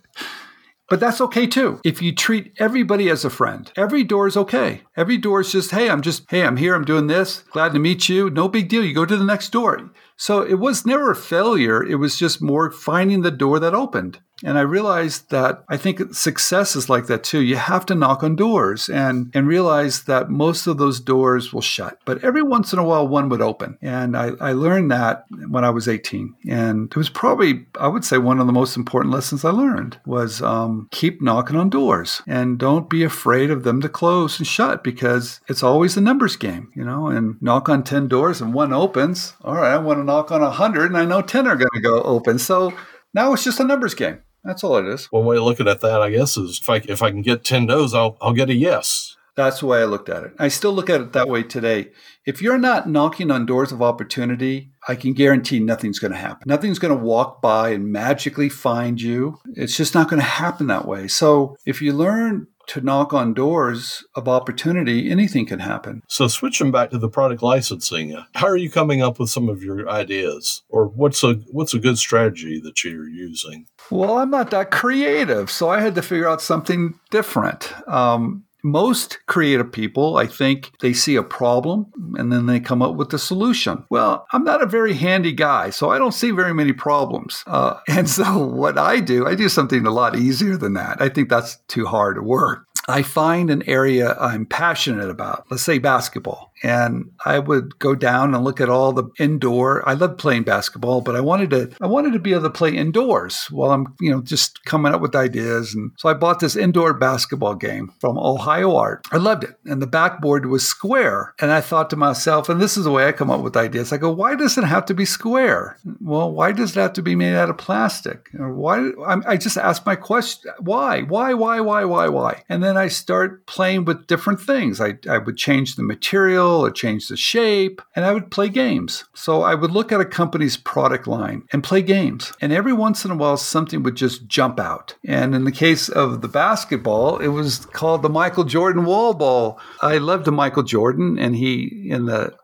[0.88, 1.80] But that's okay too.
[1.84, 4.82] If you treat everybody as a friend, every door is okay.
[4.96, 7.80] Every door is just, hey, I'm just, hey, I'm here, I'm doing this, glad to
[7.80, 8.30] meet you.
[8.30, 8.84] No big deal.
[8.86, 9.90] You go to the next door.
[10.18, 11.84] So it was never a failure.
[11.84, 14.20] It was just more finding the door that opened.
[14.44, 17.42] And I realized that I think success is like that too.
[17.42, 21.62] You have to knock on doors and, and realize that most of those doors will
[21.62, 22.00] shut.
[22.06, 23.78] But every once in a while, one would open.
[23.82, 26.36] And I, I learned that when I was 18.
[26.50, 30.00] And it was probably, I would say, one of the most important lessons I learned
[30.06, 34.48] was um, keep knocking on doors and don't be afraid of them to close and
[34.48, 38.54] shut because it's always a numbers game, you know, and knock on 10 doors and
[38.54, 39.34] one opens.
[39.44, 41.82] All right, I want to knock on 100 and I know 10 are going to
[41.82, 42.38] go open.
[42.38, 42.74] So
[43.14, 44.20] now it's just a numbers game.
[44.46, 45.06] That's all it is.
[45.08, 47.44] One way of looking at that, I guess, is if I if I can get
[47.44, 49.16] ten no's, I'll I'll get a yes.
[49.36, 50.32] That's the way I looked at it.
[50.40, 51.92] I still look at it that way today.
[52.26, 56.44] If you're not knocking on doors of opportunity, I can guarantee nothing's going to happen.
[56.46, 59.38] Nothing's going to walk by and magically find you.
[59.56, 61.10] It's just not going to happen that way.
[61.10, 66.02] So if you learn to knock on doors of opportunity, anything can happen.
[66.08, 69.64] So, switching back to the product licensing, how are you coming up with some of
[69.64, 73.68] your ideas, or what's a what's a good strategy that you're using?
[73.92, 77.72] Well, I'm not that creative, so I had to figure out something different.
[77.88, 81.86] Um, most creative people, I think, they see a problem
[82.18, 83.86] and then they come up with a solution.
[83.92, 87.44] Well, I'm not a very handy guy, so I don't see very many problems.
[87.46, 91.00] Uh, and so, what I do, I do something a lot easier than that.
[91.00, 92.66] I think that's too hard to work.
[92.88, 98.34] I find an area I'm passionate about, let's say basketball and I would go down
[98.34, 99.88] and look at all the indoor.
[99.88, 102.76] I love playing basketball, but I wanted to I wanted to be able to play
[102.76, 105.74] indoors while I'm you know just coming up with ideas.
[105.74, 109.06] And so I bought this indoor basketball game from Ohio Art.
[109.12, 111.34] I loved it, and the backboard was square.
[111.40, 113.92] And I thought to myself, and this is the way I come up with ideas.
[113.92, 115.78] I go, why does it have to be square?
[116.02, 118.30] Well, why does it have to be made out of plastic?
[118.40, 118.92] Or why?
[119.26, 121.02] I just ask my question: Why?
[121.02, 121.34] Why?
[121.34, 121.60] Why?
[121.60, 121.86] Why?
[121.86, 122.08] Why?
[122.08, 122.44] Why?
[122.50, 124.80] And then I start playing with different things.
[124.80, 129.06] I I would change the material or change the shape, and I would play games.
[129.14, 132.34] So I would look at a company's product line and play games.
[132.42, 134.96] And every once in a while, something would just jump out.
[135.06, 139.60] And in the case of the basketball, it was called the Michael Jordan wall ball.
[139.82, 142.36] I loved the Michael Jordan, and he, in the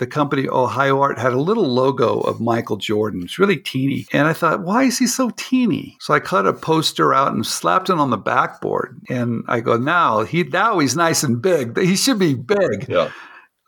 [0.00, 3.22] the company Ohio Art had a little logo of Michael Jordan.
[3.22, 4.06] It's really teeny.
[4.12, 5.96] And I thought, why is he so teeny?
[6.00, 8.98] So I cut a poster out and slapped it on the backboard.
[9.08, 11.78] And I go, now he now he's nice and big.
[11.78, 12.88] He should be big.
[12.88, 13.12] Yeah.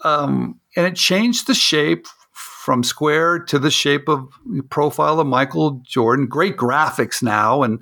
[0.04, 4.28] Um, and it changed the shape from square to the shape of
[4.70, 6.26] profile of Michael Jordan.
[6.26, 7.62] Great graphics now.
[7.62, 7.80] And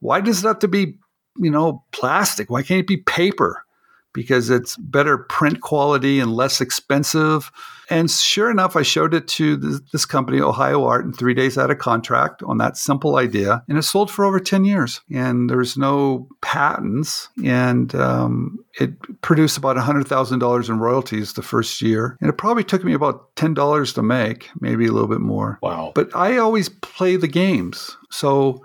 [0.00, 0.98] why does it have to be,
[1.36, 2.48] you know, plastic?
[2.50, 3.64] Why can't it be paper?
[4.12, 7.50] Because it's better print quality and less expensive.
[7.90, 11.58] And sure enough, I showed it to this, this, company, Ohio Art, in three days
[11.58, 13.64] out of contract on that simple idea.
[13.68, 15.00] And it sold for over 10 years.
[15.12, 17.28] And there's no patents.
[17.44, 18.92] And um, it
[19.22, 22.16] produced about $100,000 in royalties the first year.
[22.20, 25.58] And it probably took me about $10 to make, maybe a little bit more.
[25.60, 25.90] Wow.
[25.92, 27.96] But I always play the games.
[28.10, 28.64] So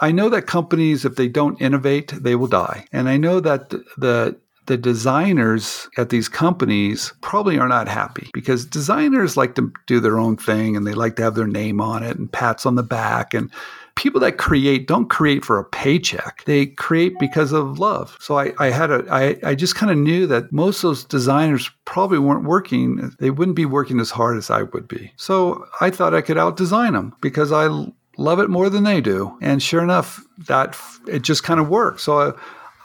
[0.00, 2.86] I know that companies, if they don't innovate, they will die.
[2.92, 8.64] And I know that the the designers at these companies probably are not happy because
[8.64, 12.02] designers like to do their own thing and they like to have their name on
[12.02, 13.34] it and pats on the back.
[13.34, 13.50] And
[13.94, 16.44] people that create don't create for a paycheck.
[16.44, 18.16] They create because of love.
[18.20, 21.04] So i, I had a I, I just kind of knew that most of those
[21.04, 23.12] designers probably weren't working.
[23.18, 25.12] They wouldn't be working as hard as i would be.
[25.16, 27.66] So i thought i could out design them because i
[28.18, 29.36] love it more than they do.
[29.40, 32.00] And sure enough that it just kind of worked.
[32.00, 32.32] So I,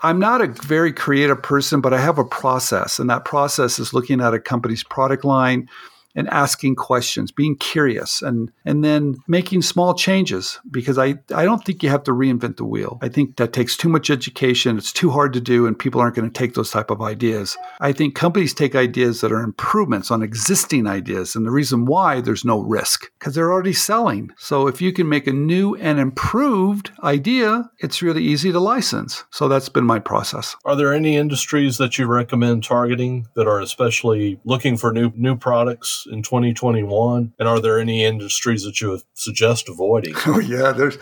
[0.04, 3.94] I'm not a very creative person, but I have a process, and that process is
[3.94, 5.70] looking at a company's product line
[6.16, 11.64] and asking questions, being curious, and and then making small changes because I, I don't
[11.64, 13.00] think you have to reinvent the wheel.
[13.02, 14.78] I think that takes too much education.
[14.78, 17.58] It's too hard to do, and people aren't going to take those type of ideas.
[17.80, 22.22] I think companies take ideas that are improvements on existing ideas, and the reason why
[22.22, 24.32] there's no risk because they're already selling.
[24.38, 29.24] So if you can make a new and improved idea, it's really easy to license.
[29.32, 30.56] So that's been my process.
[30.66, 35.36] Are there any industries that you recommend targeting that are especially looking for new new
[35.36, 36.01] products?
[36.10, 37.34] In 2021?
[37.40, 40.16] And are there any industries that you would suggest avoiding?
[40.34, 40.98] Oh yeah, there's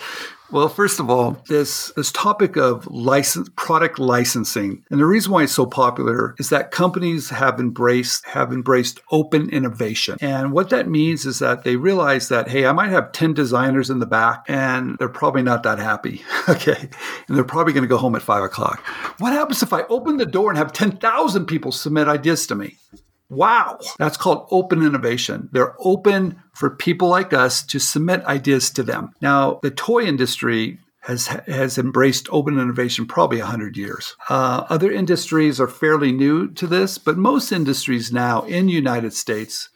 [0.51, 5.43] well, first of all, this this topic of license product licensing, and the reason why
[5.43, 10.17] it's so popular is that companies have embraced have embraced open innovation.
[10.21, 13.91] And what that means is that they realize that hey, I might have 10 designers
[13.91, 16.23] in the back and they're probably not that happy.
[16.49, 16.89] okay.
[17.27, 18.79] And they're probably going to go home at five o'clock.
[19.19, 22.77] What happens if I open the door and have 10,000 people submit ideas to me?
[23.29, 23.79] Wow.
[23.97, 25.49] That's called open innovation.
[25.51, 29.11] They're open for people like us to submit ideas to them.
[29.21, 34.15] Now, the toy industry has has embraced open innovation probably 100 years.
[34.29, 39.69] Uh, other industries are fairly new to this, but most industries now in United States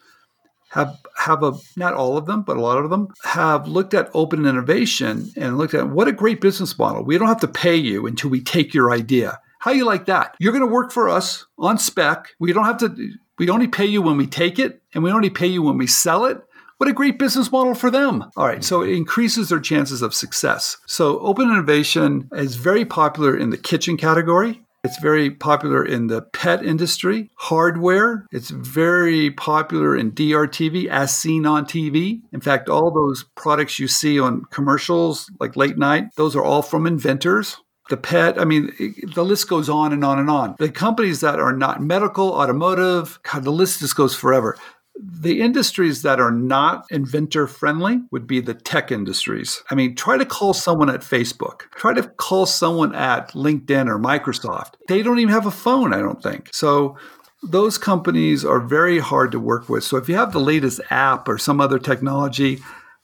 [0.71, 4.09] have have a not all of them, but a lot of them have looked at
[4.13, 7.03] open innovation and looked at what a great business model.
[7.03, 9.39] We don't have to pay you until we take your idea.
[9.59, 10.35] How you like that?
[10.39, 12.29] You're going to work for us on spec.
[12.37, 15.29] We don't have to we only pay you when we take it, and we only
[15.29, 16.41] pay you when we sell it.
[16.77, 18.25] What a great business model for them.
[18.35, 20.77] All right, so it increases their chances of success.
[20.85, 24.61] So, open innovation is very popular in the kitchen category.
[24.83, 28.27] It's very popular in the pet industry, hardware.
[28.33, 32.19] It's very popular in DRTV, as seen on TV.
[32.33, 36.61] In fact, all those products you see on commercials, like late night, those are all
[36.61, 37.55] from inventors
[37.89, 38.39] the pet.
[38.39, 38.73] I mean,
[39.13, 40.55] the list goes on and on and on.
[40.59, 44.57] The companies that are not medical, automotive, God, the list just goes forever.
[44.99, 49.63] The industries that are not inventor friendly would be the tech industries.
[49.71, 53.97] I mean, try to call someone at Facebook, try to call someone at LinkedIn or
[53.97, 54.73] Microsoft.
[54.87, 56.49] They don't even have a phone, I don't think.
[56.53, 56.97] So,
[57.45, 59.83] those companies are very hard to work with.
[59.83, 62.61] So, if you have the latest app or some other technology,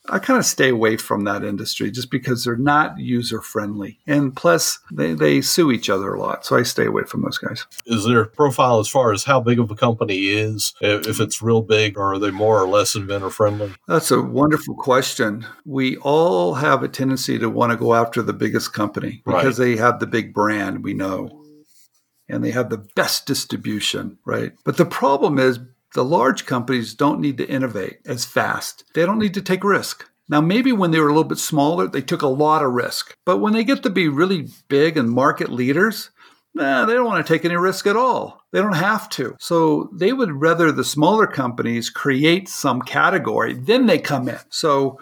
[0.10, 4.00] I kind of stay away from that industry just because they're not user friendly.
[4.08, 6.46] And plus, they, they sue each other a lot.
[6.46, 7.66] So I stay away from those guys.
[7.86, 10.74] Is their profile as far as how big of a company is?
[10.82, 13.74] If it's real big, or are they more or less inventor friendly?
[13.88, 15.46] That's a wonderful question.
[15.66, 19.66] We all have a tendency to want to go after the biggest company because right.
[19.66, 21.36] they have the big brand, we know.
[22.28, 24.54] And they have the best distribution, right?
[24.64, 25.60] But the problem is
[25.94, 28.84] the large companies don't need to innovate as fast.
[28.94, 30.10] They don't need to take risk.
[30.30, 33.16] Now, maybe when they were a little bit smaller, they took a lot of risk.
[33.26, 36.12] But when they get to be really big and market leaders,
[36.54, 38.44] nah, they don't want to take any risk at all.
[38.52, 39.36] They don't have to.
[39.40, 44.40] So they would rather the smaller companies create some category, then they come in.
[44.50, 45.00] So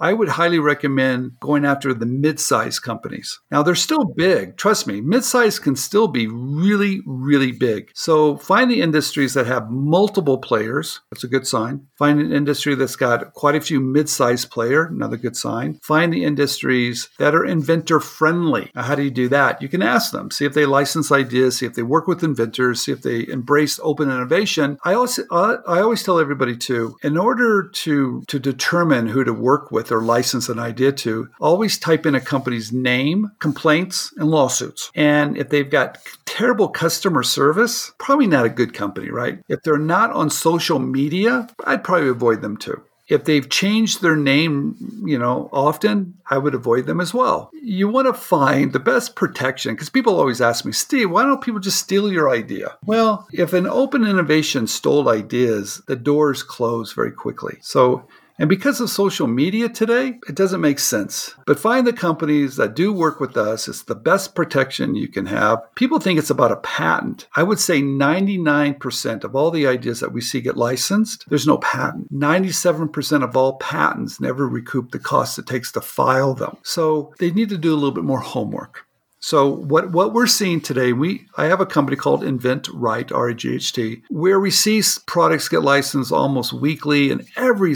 [0.00, 3.40] I would highly recommend going after the mid-sized companies.
[3.50, 4.56] Now they're still big.
[4.56, 7.90] Trust me, mid-sized can still be really, really big.
[7.94, 11.00] So find the industries that have multiple players.
[11.10, 11.86] That's a good sign.
[11.96, 14.86] Find an industry that's got quite a few mid-sized player.
[14.86, 15.78] Another good sign.
[15.82, 18.70] Find the industries that are inventor friendly.
[18.74, 19.60] Now, how do you do that?
[19.60, 22.82] You can ask them, see if they license ideas, see if they work with inventors,
[22.82, 24.78] see if they embrace open innovation.
[24.84, 29.32] I always, uh, I always tell everybody to, in order to to determine who to
[29.32, 34.30] work with or license an idea to, always type in a company's name, complaints, and
[34.30, 34.90] lawsuits.
[34.94, 39.38] And if they've got terrible customer service, probably not a good company, right?
[39.48, 42.82] If they're not on social media, I'd probably avoid them too.
[43.10, 47.50] If they've changed their name, you know, often, I would avoid them as well.
[47.60, 51.42] You want to find the best protection because people always ask me, Steve, why don't
[51.42, 52.76] people just steal your idea?
[52.86, 57.58] Well, if an open innovation stole ideas, the doors close very quickly.
[57.62, 58.06] So
[58.40, 61.34] and because of social media today, it doesn't make sense.
[61.46, 63.68] But find the companies that do work with us.
[63.68, 65.58] It's the best protection you can have.
[65.74, 67.28] People think it's about a patent.
[67.36, 71.58] I would say 99% of all the ideas that we see get licensed, there's no
[71.58, 72.10] patent.
[72.10, 76.56] 97% of all patents never recoup the cost it takes to file them.
[76.62, 78.86] So they need to do a little bit more homework.
[79.22, 83.28] So what what we're seeing today, we I have a company called Invent Right R
[83.28, 87.74] I G H T, where we see products get licensed almost weekly, and every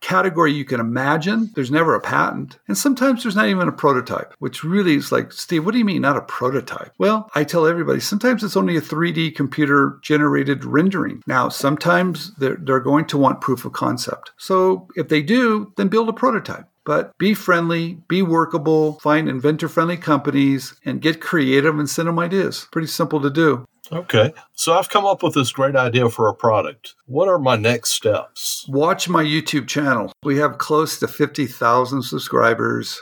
[0.00, 1.50] category you can imagine.
[1.54, 2.58] There's never a patent.
[2.68, 5.84] And sometimes there's not even a prototype, which really is like, Steve, what do you
[5.84, 6.92] mean not a prototype?
[6.98, 11.22] Well, I tell everybody sometimes it's only a 3D computer generated rendering.
[11.26, 14.32] Now, sometimes they're, they're going to want proof of concept.
[14.36, 19.68] So if they do, then build a prototype but be friendly, be workable, find inventor
[19.68, 22.66] friendly companies, and get creative and send them ideas.
[22.72, 23.66] Pretty simple to do.
[23.92, 24.32] Okay.
[24.54, 26.94] So I've come up with this great idea for a product.
[27.06, 28.66] What are my next steps?
[28.68, 30.12] Watch my YouTube channel.
[30.22, 33.00] We have close to 50,000 subscribers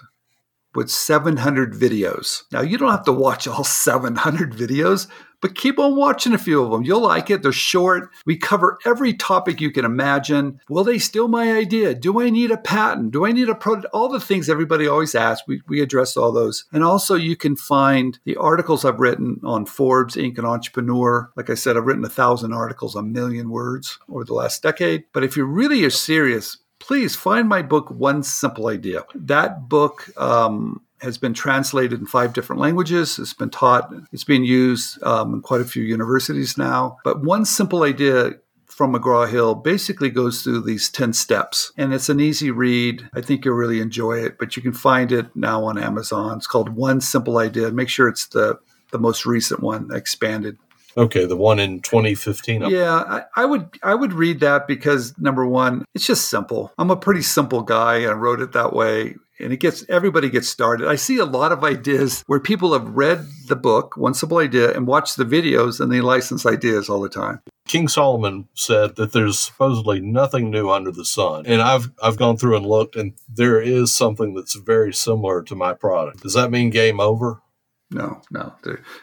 [0.75, 2.43] with 700 videos.
[2.53, 5.09] Now, you don't have to watch all 700 videos,
[5.47, 6.83] but keep on watching a few of them.
[6.83, 7.41] You'll like it.
[7.41, 8.11] They're short.
[8.25, 10.61] We cover every topic you can imagine.
[10.69, 11.95] Will they steal my idea?
[11.95, 13.13] Do I need a patent?
[13.13, 13.87] Do I need a product?
[13.93, 15.47] All the things everybody always asks.
[15.47, 16.65] We, we address all those.
[16.73, 21.31] And also, you can find the articles I've written on Forbes, Inc., and Entrepreneur.
[21.37, 25.05] Like I said, I've written a thousand articles, a million words over the last decade.
[25.13, 29.05] But if you really are serious, please find my book, One Simple Idea.
[29.15, 33.19] That book, um, has been translated in five different languages.
[33.19, 36.99] It's been taught, it's being used um, in quite a few universities now.
[37.05, 38.33] But one simple idea
[38.77, 41.73] from McGraw Hill basically goes through these 10 steps.
[41.79, 43.09] And it's an easy read.
[43.15, 46.37] I think you'll really enjoy it, but you can find it now on Amazon.
[46.37, 47.71] It's called One Simple Idea.
[47.71, 48.59] Make sure it's the,
[48.91, 50.59] the most recent one, expanded.
[50.99, 52.69] Okay, the one in 2015.
[52.71, 56.73] Yeah, I, I, would I would read that because number one, it's just simple.
[56.79, 60.31] I'm a pretty simple guy, and I wrote it that way and it gets everybody
[60.31, 60.89] gets started.
[60.89, 64.75] I see a lot of ideas where people have read the book, One Simple Idea,
[64.75, 67.41] and watched the videos and they license ideas all the time.
[67.67, 71.47] King Solomon said that there's supposedly nothing new under the sun.
[71.47, 75.55] And I've I've gone through and looked and there is something that's very similar to
[75.55, 76.23] my product.
[76.23, 77.43] Does that mean game over?
[77.91, 78.53] No, no.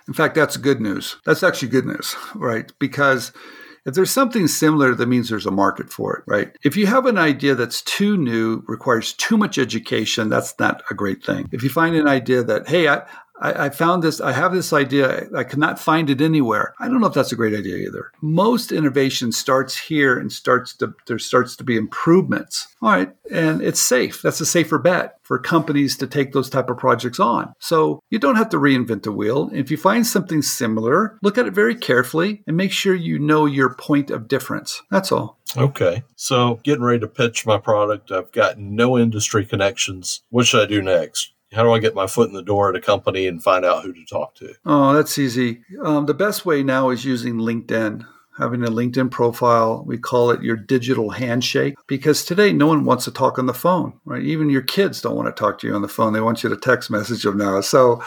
[0.07, 1.17] In fact, that's good news.
[1.25, 2.71] That's actually good news, right?
[2.79, 3.31] Because
[3.86, 6.55] if there's something similar, that means there's a market for it, right?
[6.63, 10.93] If you have an idea that's too new, requires too much education, that's not a
[10.93, 11.49] great thing.
[11.51, 13.05] If you find an idea that, hey, I,
[13.43, 16.73] I, I, found this, I have this idea, I cannot find it anywhere.
[16.79, 18.11] I don't know if that's a great idea either.
[18.21, 22.69] Most innovation starts here and starts to, there starts to be improvements.
[22.81, 23.13] All right.
[23.29, 24.21] And it's safe.
[24.21, 27.53] That's a safer bet for companies to take those type of projects on.
[27.59, 29.49] So you don't have to reinvent the wheel.
[29.53, 33.45] If you find something similar, look at it very carefully and make sure you know
[33.45, 34.81] your point of difference.
[34.89, 35.39] That's all.
[35.57, 36.03] Okay.
[36.15, 38.11] So getting ready to pitch my product.
[38.11, 40.21] I've got no industry connections.
[40.29, 41.33] What should I do next?
[41.54, 43.84] How do I get my foot in the door at a company and find out
[43.84, 44.54] who to talk to?
[44.66, 45.62] Oh, that's easy.
[45.82, 48.06] Um, the best way now is using LinkedIn.
[48.39, 53.06] Having a LinkedIn profile, we call it your digital handshake because today no one wants
[53.06, 54.24] to talk on the phone, right?
[54.24, 56.14] Even your kids don't want to talk to you on the phone.
[56.14, 57.62] They want you to text message them now.
[57.62, 58.01] So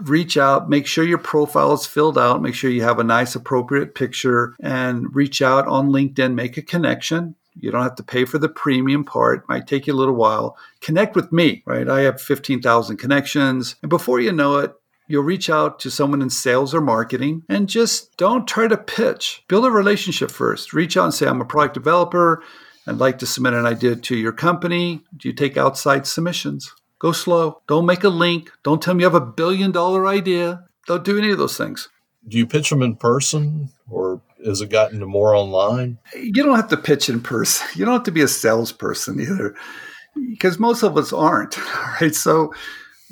[0.00, 3.36] reach out, make sure your profile is filled out, make sure you have a nice,
[3.36, 7.36] appropriate picture, and reach out on LinkedIn, make a connection.
[7.54, 9.40] You don't have to pay for the premium part.
[9.40, 10.56] It might take you a little while.
[10.80, 11.88] Connect with me, right?
[11.88, 13.76] I have 15,000 connections.
[13.82, 14.72] And before you know it,
[15.08, 19.44] you'll reach out to someone in sales or marketing and just don't try to pitch.
[19.48, 20.72] Build a relationship first.
[20.72, 22.42] Reach out and say, I'm a product developer.
[22.86, 25.04] I'd like to submit an idea to your company.
[25.16, 26.74] Do you take outside submissions?
[26.98, 27.60] Go slow.
[27.66, 28.50] Don't make a link.
[28.62, 30.64] Don't tell me you have a billion dollar idea.
[30.86, 31.88] Don't do any of those things.
[32.26, 35.98] Do you pitch them in person or has it gotten to more online?
[36.14, 37.66] You don't have to pitch in person.
[37.76, 39.54] You don't have to be a salesperson either.
[40.30, 41.56] because most of us aren't,
[42.00, 42.14] right?
[42.14, 42.52] So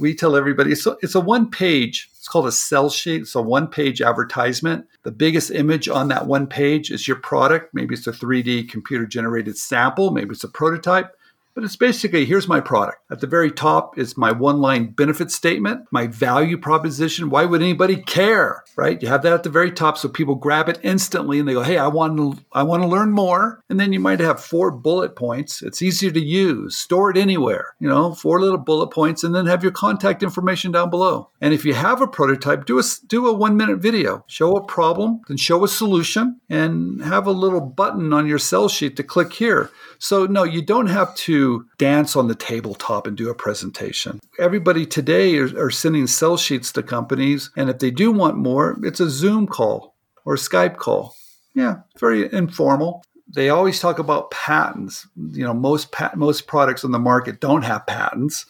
[0.00, 3.42] we tell everybody so it's a one page it's called a sell sheet it's a
[3.42, 8.06] one page advertisement the biggest image on that one page is your product maybe it's
[8.06, 11.14] a 3d computer generated sample maybe it's a prototype
[11.61, 13.02] but it's basically here's my product.
[13.11, 17.28] At the very top is my one line benefit statement, my value proposition.
[17.28, 18.64] Why would anybody care?
[18.76, 19.00] Right?
[19.02, 21.62] You have that at the very top so people grab it instantly and they go,
[21.62, 24.70] "Hey, I want to I want to learn more." And then you might have four
[24.70, 25.61] bullet points.
[25.61, 26.78] It's easier to use.
[26.78, 27.74] Store it anywhere.
[27.78, 31.28] You know, four little bullet points and then have your contact information down below.
[31.42, 34.24] And if you have a prototype, do a do a 1-minute video.
[34.28, 38.70] Show a problem, then show a solution and have a little button on your sell
[38.70, 39.70] sheet to click here.
[40.01, 44.18] So no, you don't have to dance on the tabletop and do a presentation.
[44.38, 48.78] Everybody today are, are sending sell sheets to companies, and if they do want more,
[48.82, 49.94] it's a Zoom call
[50.24, 51.14] or Skype call.
[51.55, 53.05] Yeah, very informal.
[53.28, 55.07] They always talk about patents.
[55.32, 58.46] You know, most pat- most products on the market don't have patents,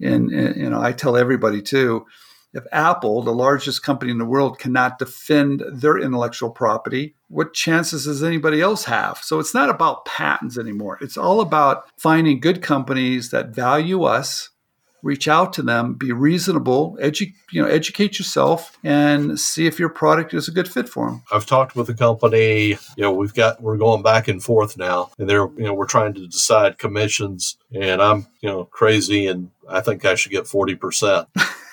[0.00, 2.06] and, and you know, I tell everybody too
[2.56, 8.04] if Apple, the largest company in the world, cannot defend their intellectual property, what chances
[8.06, 9.18] does anybody else have?
[9.18, 10.98] So it's not about patents anymore.
[11.00, 14.50] It's all about finding good companies that value us,
[15.02, 19.90] reach out to them, be reasonable, edu- you know, educate yourself, and see if your
[19.90, 21.22] product is a good fit for them.
[21.30, 22.70] I've talked with a company.
[22.96, 25.86] You know, we've got we're going back and forth now, and they're you know we're
[25.86, 30.46] trying to decide commissions, and I'm you know crazy, and I think I should get
[30.46, 31.28] forty percent.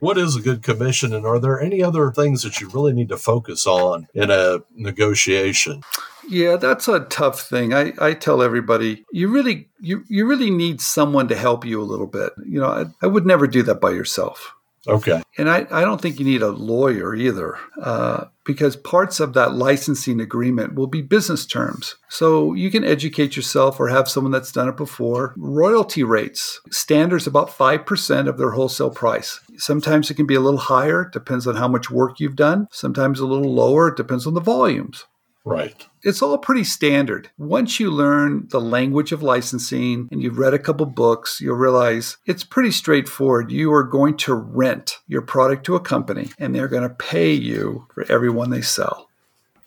[0.00, 3.08] what is a good commission and are there any other things that you really need
[3.08, 5.82] to focus on in a negotiation?
[6.28, 7.72] Yeah that's a tough thing.
[7.72, 11.84] I, I tell everybody you really you, you really need someone to help you a
[11.84, 12.32] little bit.
[12.46, 14.54] You know I, I would never do that by yourself
[14.88, 15.22] Okay.
[15.36, 19.54] And I, I don't think you need a lawyer either, uh, because parts of that
[19.54, 21.96] licensing agreement will be business terms.
[22.08, 25.34] So you can educate yourself or have someone that's done it before.
[25.36, 29.40] Royalty rates, standards about 5% of their wholesale price.
[29.58, 32.66] Sometimes it can be a little higher, depends on how much work you've done.
[32.72, 35.04] Sometimes a little lower, it depends on the volumes.
[35.48, 35.86] Right.
[36.02, 37.30] It's all pretty standard.
[37.38, 42.18] Once you learn the language of licensing and you've read a couple books, you'll realize
[42.26, 43.50] it's pretty straightforward.
[43.50, 47.32] You are going to rent your product to a company and they're going to pay
[47.32, 49.08] you for every one they sell.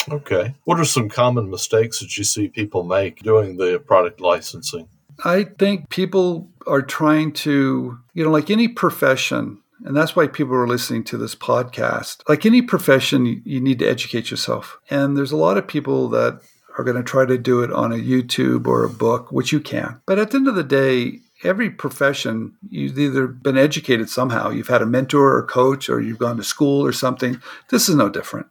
[0.09, 0.55] Okay.
[0.63, 4.87] What are some common mistakes that you see people make doing the product licensing?
[5.23, 10.55] I think people are trying to, you know, like any profession, and that's why people
[10.55, 12.21] are listening to this podcast.
[12.29, 14.79] Like any profession, you need to educate yourself.
[14.89, 16.41] And there's a lot of people that
[16.77, 19.59] are going to try to do it on a YouTube or a book, which you
[19.59, 20.01] can.
[20.05, 24.67] But at the end of the day, every profession, you've either been educated somehow, you've
[24.67, 27.41] had a mentor or coach, or you've gone to school or something.
[27.69, 28.47] This is no different.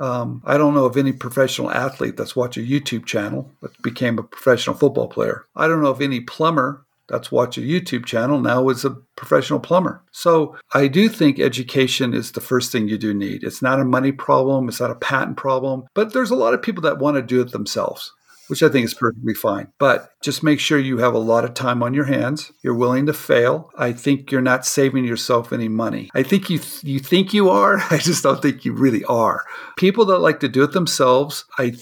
[0.00, 4.18] Um, I don't know of any professional athlete that's watched a YouTube channel that became
[4.18, 5.44] a professional football player.
[5.54, 9.60] I don't know of any plumber that's watch a YouTube channel now is a professional
[9.60, 10.02] plumber.
[10.12, 13.44] So I do think education is the first thing you do need.
[13.44, 16.62] It's not a money problem, it's not a patent problem, but there's a lot of
[16.62, 18.12] people that want to do it themselves.
[18.48, 19.68] Which I think is perfectly fine.
[19.78, 22.52] But just make sure you have a lot of time on your hands.
[22.62, 23.70] You're willing to fail.
[23.78, 26.10] I think you're not saving yourself any money.
[26.12, 27.78] I think you th- you think you are.
[27.90, 29.44] I just don't think you really are.
[29.78, 31.72] People that like to do it themselves, I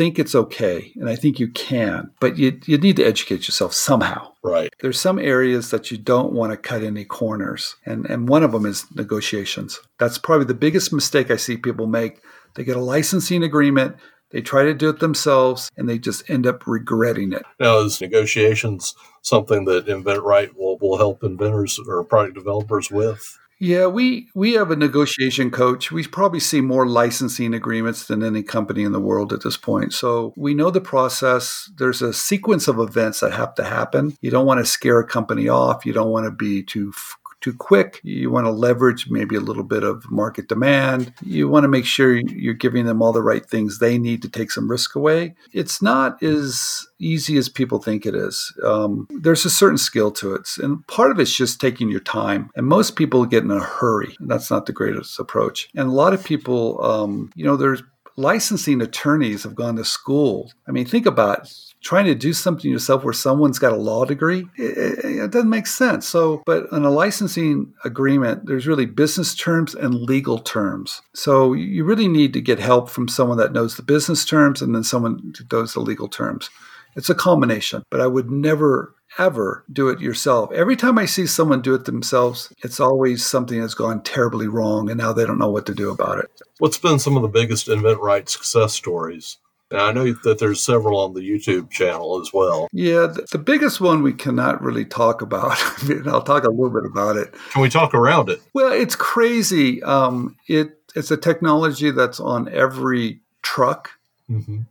[0.00, 3.74] think it's okay and I think you can, but you, you need to educate yourself
[3.74, 4.32] somehow.
[4.42, 4.72] Right.
[4.80, 8.52] There's some areas that you don't want to cut any corners, and, and one of
[8.52, 9.78] them is negotiations.
[9.98, 12.22] That's probably the biggest mistake I see people make.
[12.54, 13.96] They get a licensing agreement,
[14.30, 17.42] they try to do it themselves, and they just end up regretting it.
[17.58, 23.38] Now, is negotiations something that InventRight will, will help inventors or product developers with?
[23.62, 25.92] Yeah, we we have a negotiation coach.
[25.92, 29.92] We probably see more licensing agreements than any company in the world at this point.
[29.92, 31.70] So we know the process.
[31.76, 34.16] There's a sequence of events that have to happen.
[34.22, 35.84] You don't want to scare a company off.
[35.84, 36.92] You don't want to be too
[37.40, 38.00] too quick.
[38.02, 41.12] You want to leverage maybe a little bit of market demand.
[41.22, 44.28] You want to make sure you're giving them all the right things they need to
[44.28, 45.34] take some risk away.
[45.52, 48.52] It's not as easy as people think it is.
[48.64, 50.48] Um, there's a certain skill to it.
[50.62, 52.50] And part of it's just taking your time.
[52.54, 54.16] And most people get in a hurry.
[54.20, 55.68] That's not the greatest approach.
[55.74, 57.82] And a lot of people, um, you know, there's
[58.16, 60.52] licensing attorneys have gone to school.
[60.68, 61.52] I mean, think about
[61.82, 65.66] trying to do something yourself where someone's got a law degree, it, it, doesn't make
[65.66, 66.06] sense.
[66.06, 71.02] So, but in a licensing agreement, there's really business terms and legal terms.
[71.14, 74.74] So you really need to get help from someone that knows the business terms and
[74.74, 76.50] then someone who knows the legal terms.
[76.96, 80.52] It's a combination, but I would never ever do it yourself.
[80.52, 84.88] Every time I see someone do it themselves, it's always something that's gone terribly wrong
[84.88, 86.30] and now they don't know what to do about it.
[86.58, 89.38] What's been some of the biggest InventRight success stories?
[89.70, 92.68] And I know that there's several on the YouTube channel as well.
[92.72, 95.52] Yeah, the, the biggest one we cannot really talk about.
[95.60, 97.34] I mean, I'll talk a little bit about it.
[97.50, 98.42] Can we talk around it?
[98.52, 99.82] Well, it's crazy.
[99.82, 103.90] Um, it it's a technology that's on every truck.
[104.28, 104.62] Mm-hmm.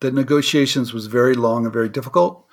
[0.00, 2.46] The negotiations was very long and very difficult.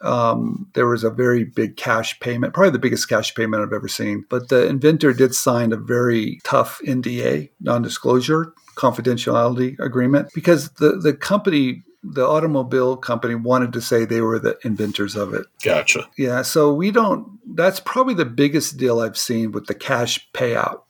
[0.00, 3.88] Um, there was a very big cash payment, probably the biggest cash payment I've ever
[3.88, 4.26] seen.
[4.28, 11.14] But the inventor did sign a very tough NDA, non-disclosure confidentiality agreement, because the the
[11.14, 15.46] company the automobile company wanted to say they were the inventors of it.
[15.62, 16.06] Gotcha.
[16.18, 17.38] Yeah, so we don't.
[17.56, 20.82] That's probably the biggest deal I've seen with the cash payout.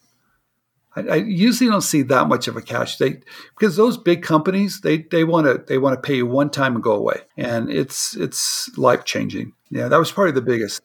[0.97, 3.21] I, I usually don't see that much of a cash they
[3.57, 6.75] because those big companies they they want to they want to pay you one time
[6.75, 9.53] and go away, and it's it's life changing.
[9.71, 10.83] Yeah, that was probably the biggest.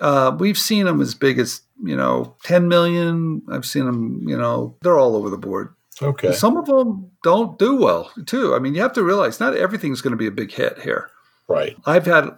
[0.00, 3.42] Uh, we've seen them as big as you know 10 million.
[3.50, 4.26] I've seen them.
[4.26, 5.74] You know, they're all over the board.
[6.00, 6.32] Okay.
[6.32, 8.54] Some of them don't do well too.
[8.54, 11.10] I mean, you have to realize not everything's going to be a big hit here.
[11.48, 11.76] Right.
[11.84, 12.30] I've had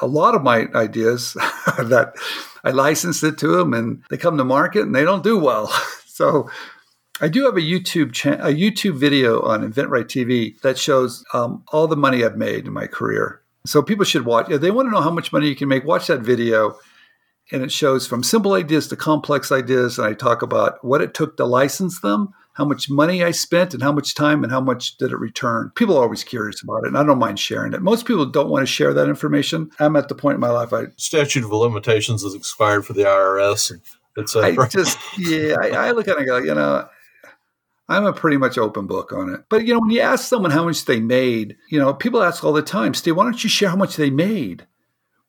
[0.00, 1.32] a lot of my ideas
[1.78, 2.14] that
[2.64, 5.66] I licensed it to them and they come to market and they don't do well.
[6.06, 6.50] so
[7.20, 11.62] I do have a YouTube cha- a YouTube video on InventRight TV that shows um,
[11.68, 13.42] all the money I've made in my career.
[13.66, 14.50] So people should watch.
[14.50, 16.78] If they want to know how much money you can make, watch that video.
[17.50, 19.98] And it shows from simple ideas to complex ideas.
[19.98, 23.72] And I talk about what it took to license them, how much money I spent,
[23.72, 25.72] and how much time and how much did it return.
[25.74, 27.82] People are always curious about it, and I don't mind sharing it.
[27.82, 29.70] Most people don't want to share that information.
[29.78, 33.04] I'm at the point in my life I Statute of limitations has expired for the
[33.04, 33.80] IRS, and
[34.16, 36.86] it's I just yeah, I, I look at it and go, you know,
[37.88, 39.44] I'm a pretty much open book on it.
[39.48, 42.44] But you know, when you ask someone how much they made, you know, people ask
[42.44, 44.66] all the time, Steve, why don't you share how much they made?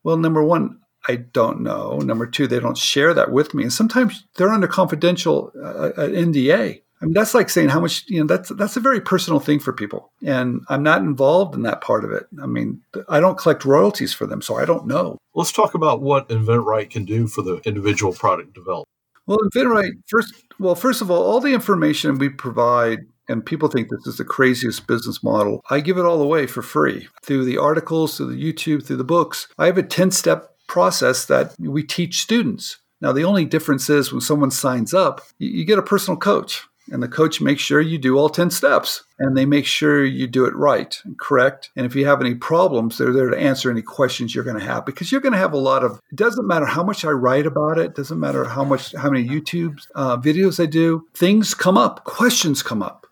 [0.03, 1.97] Well, number one, I don't know.
[1.99, 6.07] Number two, they don't share that with me, and sometimes they're under confidential uh, uh
[6.07, 6.81] NDA.
[7.03, 8.25] I mean, that's like saying how much you know.
[8.25, 12.05] That's that's a very personal thing for people, and I'm not involved in that part
[12.05, 12.23] of it.
[12.41, 15.17] I mean, I don't collect royalties for them, so I don't know.
[15.35, 18.87] Let's talk about what InventRight can do for the individual product development.
[19.27, 20.33] Well, InventRight first.
[20.59, 24.25] Well, first of all, all the information we provide and people think this is the
[24.25, 25.61] craziest business model.
[25.69, 29.03] I give it all away for free through the articles, through the YouTube, through the
[29.03, 29.47] books.
[29.57, 32.77] I have a 10 step process that we teach students.
[33.01, 37.01] Now, the only difference is when someone signs up, you get a personal coach and
[37.01, 40.45] the coach makes sure you do all 10 steps and they make sure you do
[40.45, 41.71] it right and correct?
[41.75, 44.65] And if you have any problems they're there to answer any questions you're going to
[44.65, 47.09] have because you're going to have a lot of it doesn't matter how much i
[47.09, 51.53] write about it doesn't matter how much how many youtube uh, videos i do things
[51.53, 53.07] come up questions come up.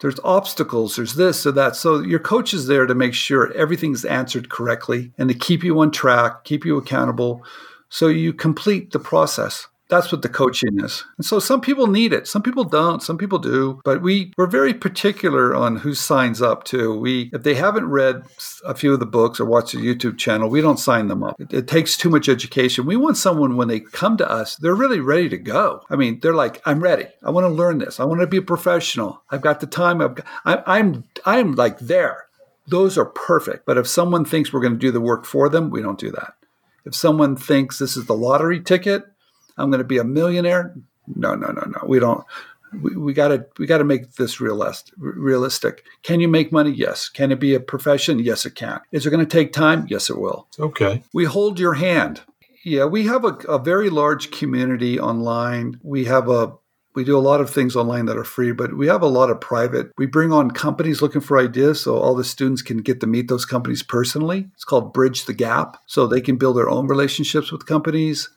[0.00, 4.04] There's obstacles there's this or that so your coach is there to make sure everything's
[4.04, 7.42] answered correctly and to keep you on track keep you accountable
[7.88, 11.04] so you complete the process that's what the coaching is.
[11.16, 14.46] And so some people need it, some people don't, some people do, but we we're
[14.46, 16.98] very particular on who signs up too.
[16.98, 18.24] We if they haven't read
[18.64, 21.40] a few of the books or watched the YouTube channel, we don't sign them up.
[21.40, 22.86] It, it takes too much education.
[22.86, 25.82] We want someone when they come to us, they're really ready to go.
[25.88, 27.06] I mean, they're like, I'm ready.
[27.22, 28.00] I want to learn this.
[28.00, 29.22] I want to be a professional.
[29.30, 30.00] I've got the time.
[30.00, 32.26] I've got, I, I'm I'm like there.
[32.66, 33.66] Those are perfect.
[33.66, 36.10] But if someone thinks we're going to do the work for them, we don't do
[36.12, 36.34] that.
[36.84, 39.04] If someone thinks this is the lottery ticket,
[39.56, 40.74] I'm going to be a millionaire.
[41.06, 41.86] No, no, no, no.
[41.86, 42.24] We don't.
[42.82, 45.84] We got to we got to make this realist, realistic.
[46.02, 46.70] Can you make money?
[46.70, 47.08] Yes.
[47.08, 48.18] Can it be a profession?
[48.18, 48.80] Yes, it can.
[48.90, 49.86] Is it going to take time?
[49.88, 50.48] Yes, it will.
[50.58, 51.04] Okay.
[51.12, 52.22] We hold your hand.
[52.64, 55.78] Yeah, we have a, a very large community online.
[55.82, 56.54] We have a
[56.94, 59.30] we do a lot of things online that are free, but we have a lot
[59.30, 59.90] of private.
[59.98, 63.28] We bring on companies looking for ideas so all the students can get to meet
[63.28, 64.48] those companies personally.
[64.54, 65.76] It's called Bridge the Gap.
[65.86, 68.30] So they can build their own relationships with companies.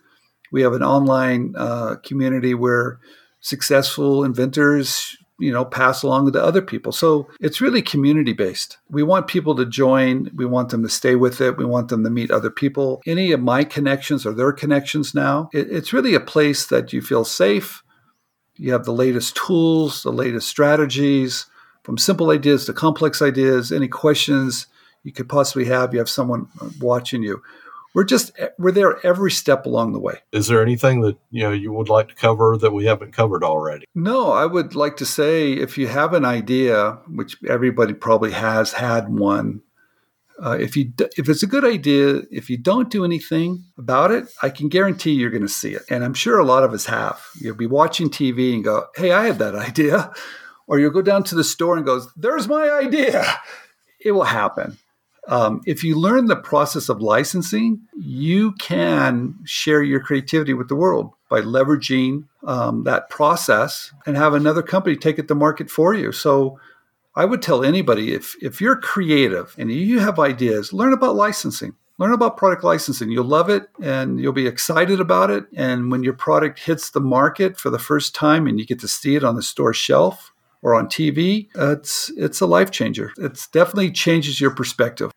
[0.52, 3.00] We have an online uh, community where
[3.40, 6.92] successful inventors you know pass along to other people.
[6.92, 10.32] So it's really community based we want people to join.
[10.36, 11.58] We want them to stay with it.
[11.58, 13.02] We want them to meet other people.
[13.06, 17.02] Any of my connections or their connections now it, it's really a place that you
[17.02, 17.84] feel safe.
[18.56, 21.46] You have the latest tools the latest strategies
[21.84, 23.72] from simple ideas to complex ideas.
[23.72, 24.68] Any questions
[25.04, 26.48] you could possibly have you have someone
[26.82, 27.42] watching you
[27.98, 30.20] we're just we're there every step along the way.
[30.32, 33.44] Is there anything that you know you would like to cover that we haven't covered
[33.44, 33.88] already?
[33.96, 38.74] No, I would like to say if you have an idea, which everybody probably has
[38.74, 39.62] had one,
[40.40, 44.28] uh, if you if it's a good idea, if you don't do anything about it,
[44.44, 46.86] I can guarantee you're going to see it, and I'm sure a lot of us
[46.86, 47.20] have.
[47.42, 50.14] You'll be watching TV and go, "Hey, I had that idea,"
[50.68, 53.26] or you'll go down to the store and goes, "There's my idea."
[54.00, 54.78] It will happen.
[55.28, 60.76] Um, if you learn the process of licensing, you can share your creativity with the
[60.76, 65.94] world by leveraging um, that process and have another company take it to market for
[65.94, 66.14] you.
[66.14, 66.60] So
[67.14, 71.76] I would tell anybody if if you're creative and you have ideas, learn about licensing.
[72.00, 73.10] Learn about product licensing.
[73.10, 75.46] You'll love it and you'll be excited about it.
[75.56, 78.88] And when your product hits the market for the first time and you get to
[78.88, 80.32] see it on the store shelf
[80.62, 83.12] or on TV, it's it's a life changer.
[83.18, 85.12] It definitely changes your perspective.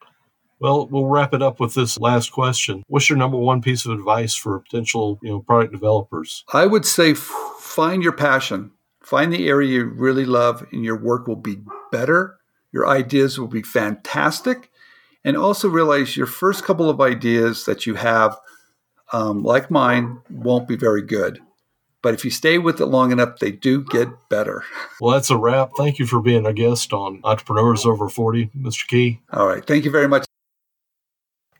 [0.61, 2.83] Well, we'll wrap it up with this last question.
[2.87, 6.45] What's your number one piece of advice for potential, you know, product developers?
[6.53, 8.73] I would say f- find your passion.
[9.03, 12.37] Find the area you really love and your work will be better.
[12.73, 14.71] Your ideas will be fantastic
[15.25, 18.37] and also realize your first couple of ideas that you have,
[19.13, 21.41] um, like mine, won't be very good.
[22.03, 24.65] But if you stay with it long enough, they do get better.
[25.01, 25.73] Well, that's a wrap.
[25.77, 28.87] Thank you for being a guest on Entrepreneurs Over 40, Mr.
[28.87, 29.21] Key.
[29.33, 29.67] All right.
[29.67, 30.25] Thank you very much.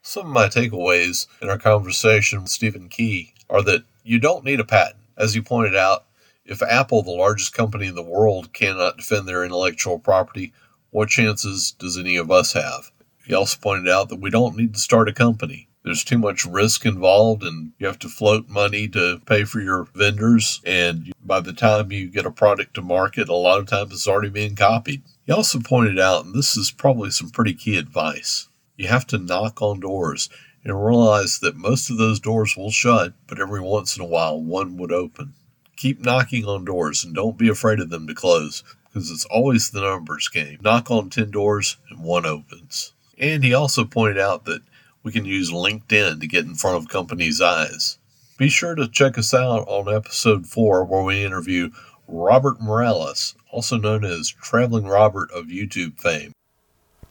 [0.01, 4.59] Some of my takeaways in our conversation with Stephen Key are that you don't need
[4.59, 4.97] a patent.
[5.15, 6.05] As you pointed out,
[6.43, 10.53] if Apple, the largest company in the world, cannot defend their intellectual property,
[10.89, 12.91] what chances does any of us have?
[13.25, 15.69] He also pointed out that we don't need to start a company.
[15.83, 19.87] There's too much risk involved, and you have to float money to pay for your
[19.95, 20.61] vendors.
[20.65, 24.07] And by the time you get a product to market, a lot of times it's
[24.07, 25.01] already being copied.
[25.25, 28.47] He also pointed out, and this is probably some pretty key advice
[28.81, 30.27] you have to knock on doors
[30.63, 34.41] and realize that most of those doors will shut, but every once in a while
[34.41, 35.33] one would open.
[35.75, 39.69] Keep knocking on doors and don't be afraid of them to close because it's always
[39.69, 40.57] the numbers game.
[40.61, 42.93] Knock on 10 doors and one opens.
[43.17, 44.61] And he also pointed out that
[45.03, 47.97] we can use LinkedIn to get in front of companies' eyes.
[48.37, 51.69] Be sure to check us out on episode 4 where we interview
[52.07, 56.33] Robert Morales, also known as Traveling Robert of YouTube fame.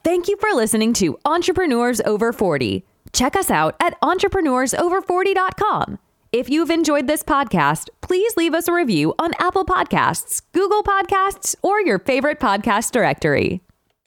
[0.03, 2.85] Thank you for listening to Entrepreneurs Over 40.
[3.13, 5.99] Check us out at entrepreneursover40.com.
[6.33, 11.57] If you've enjoyed this podcast, please leave us a review on Apple Podcasts, Google Podcasts,
[11.61, 13.63] or your favorite podcast directory.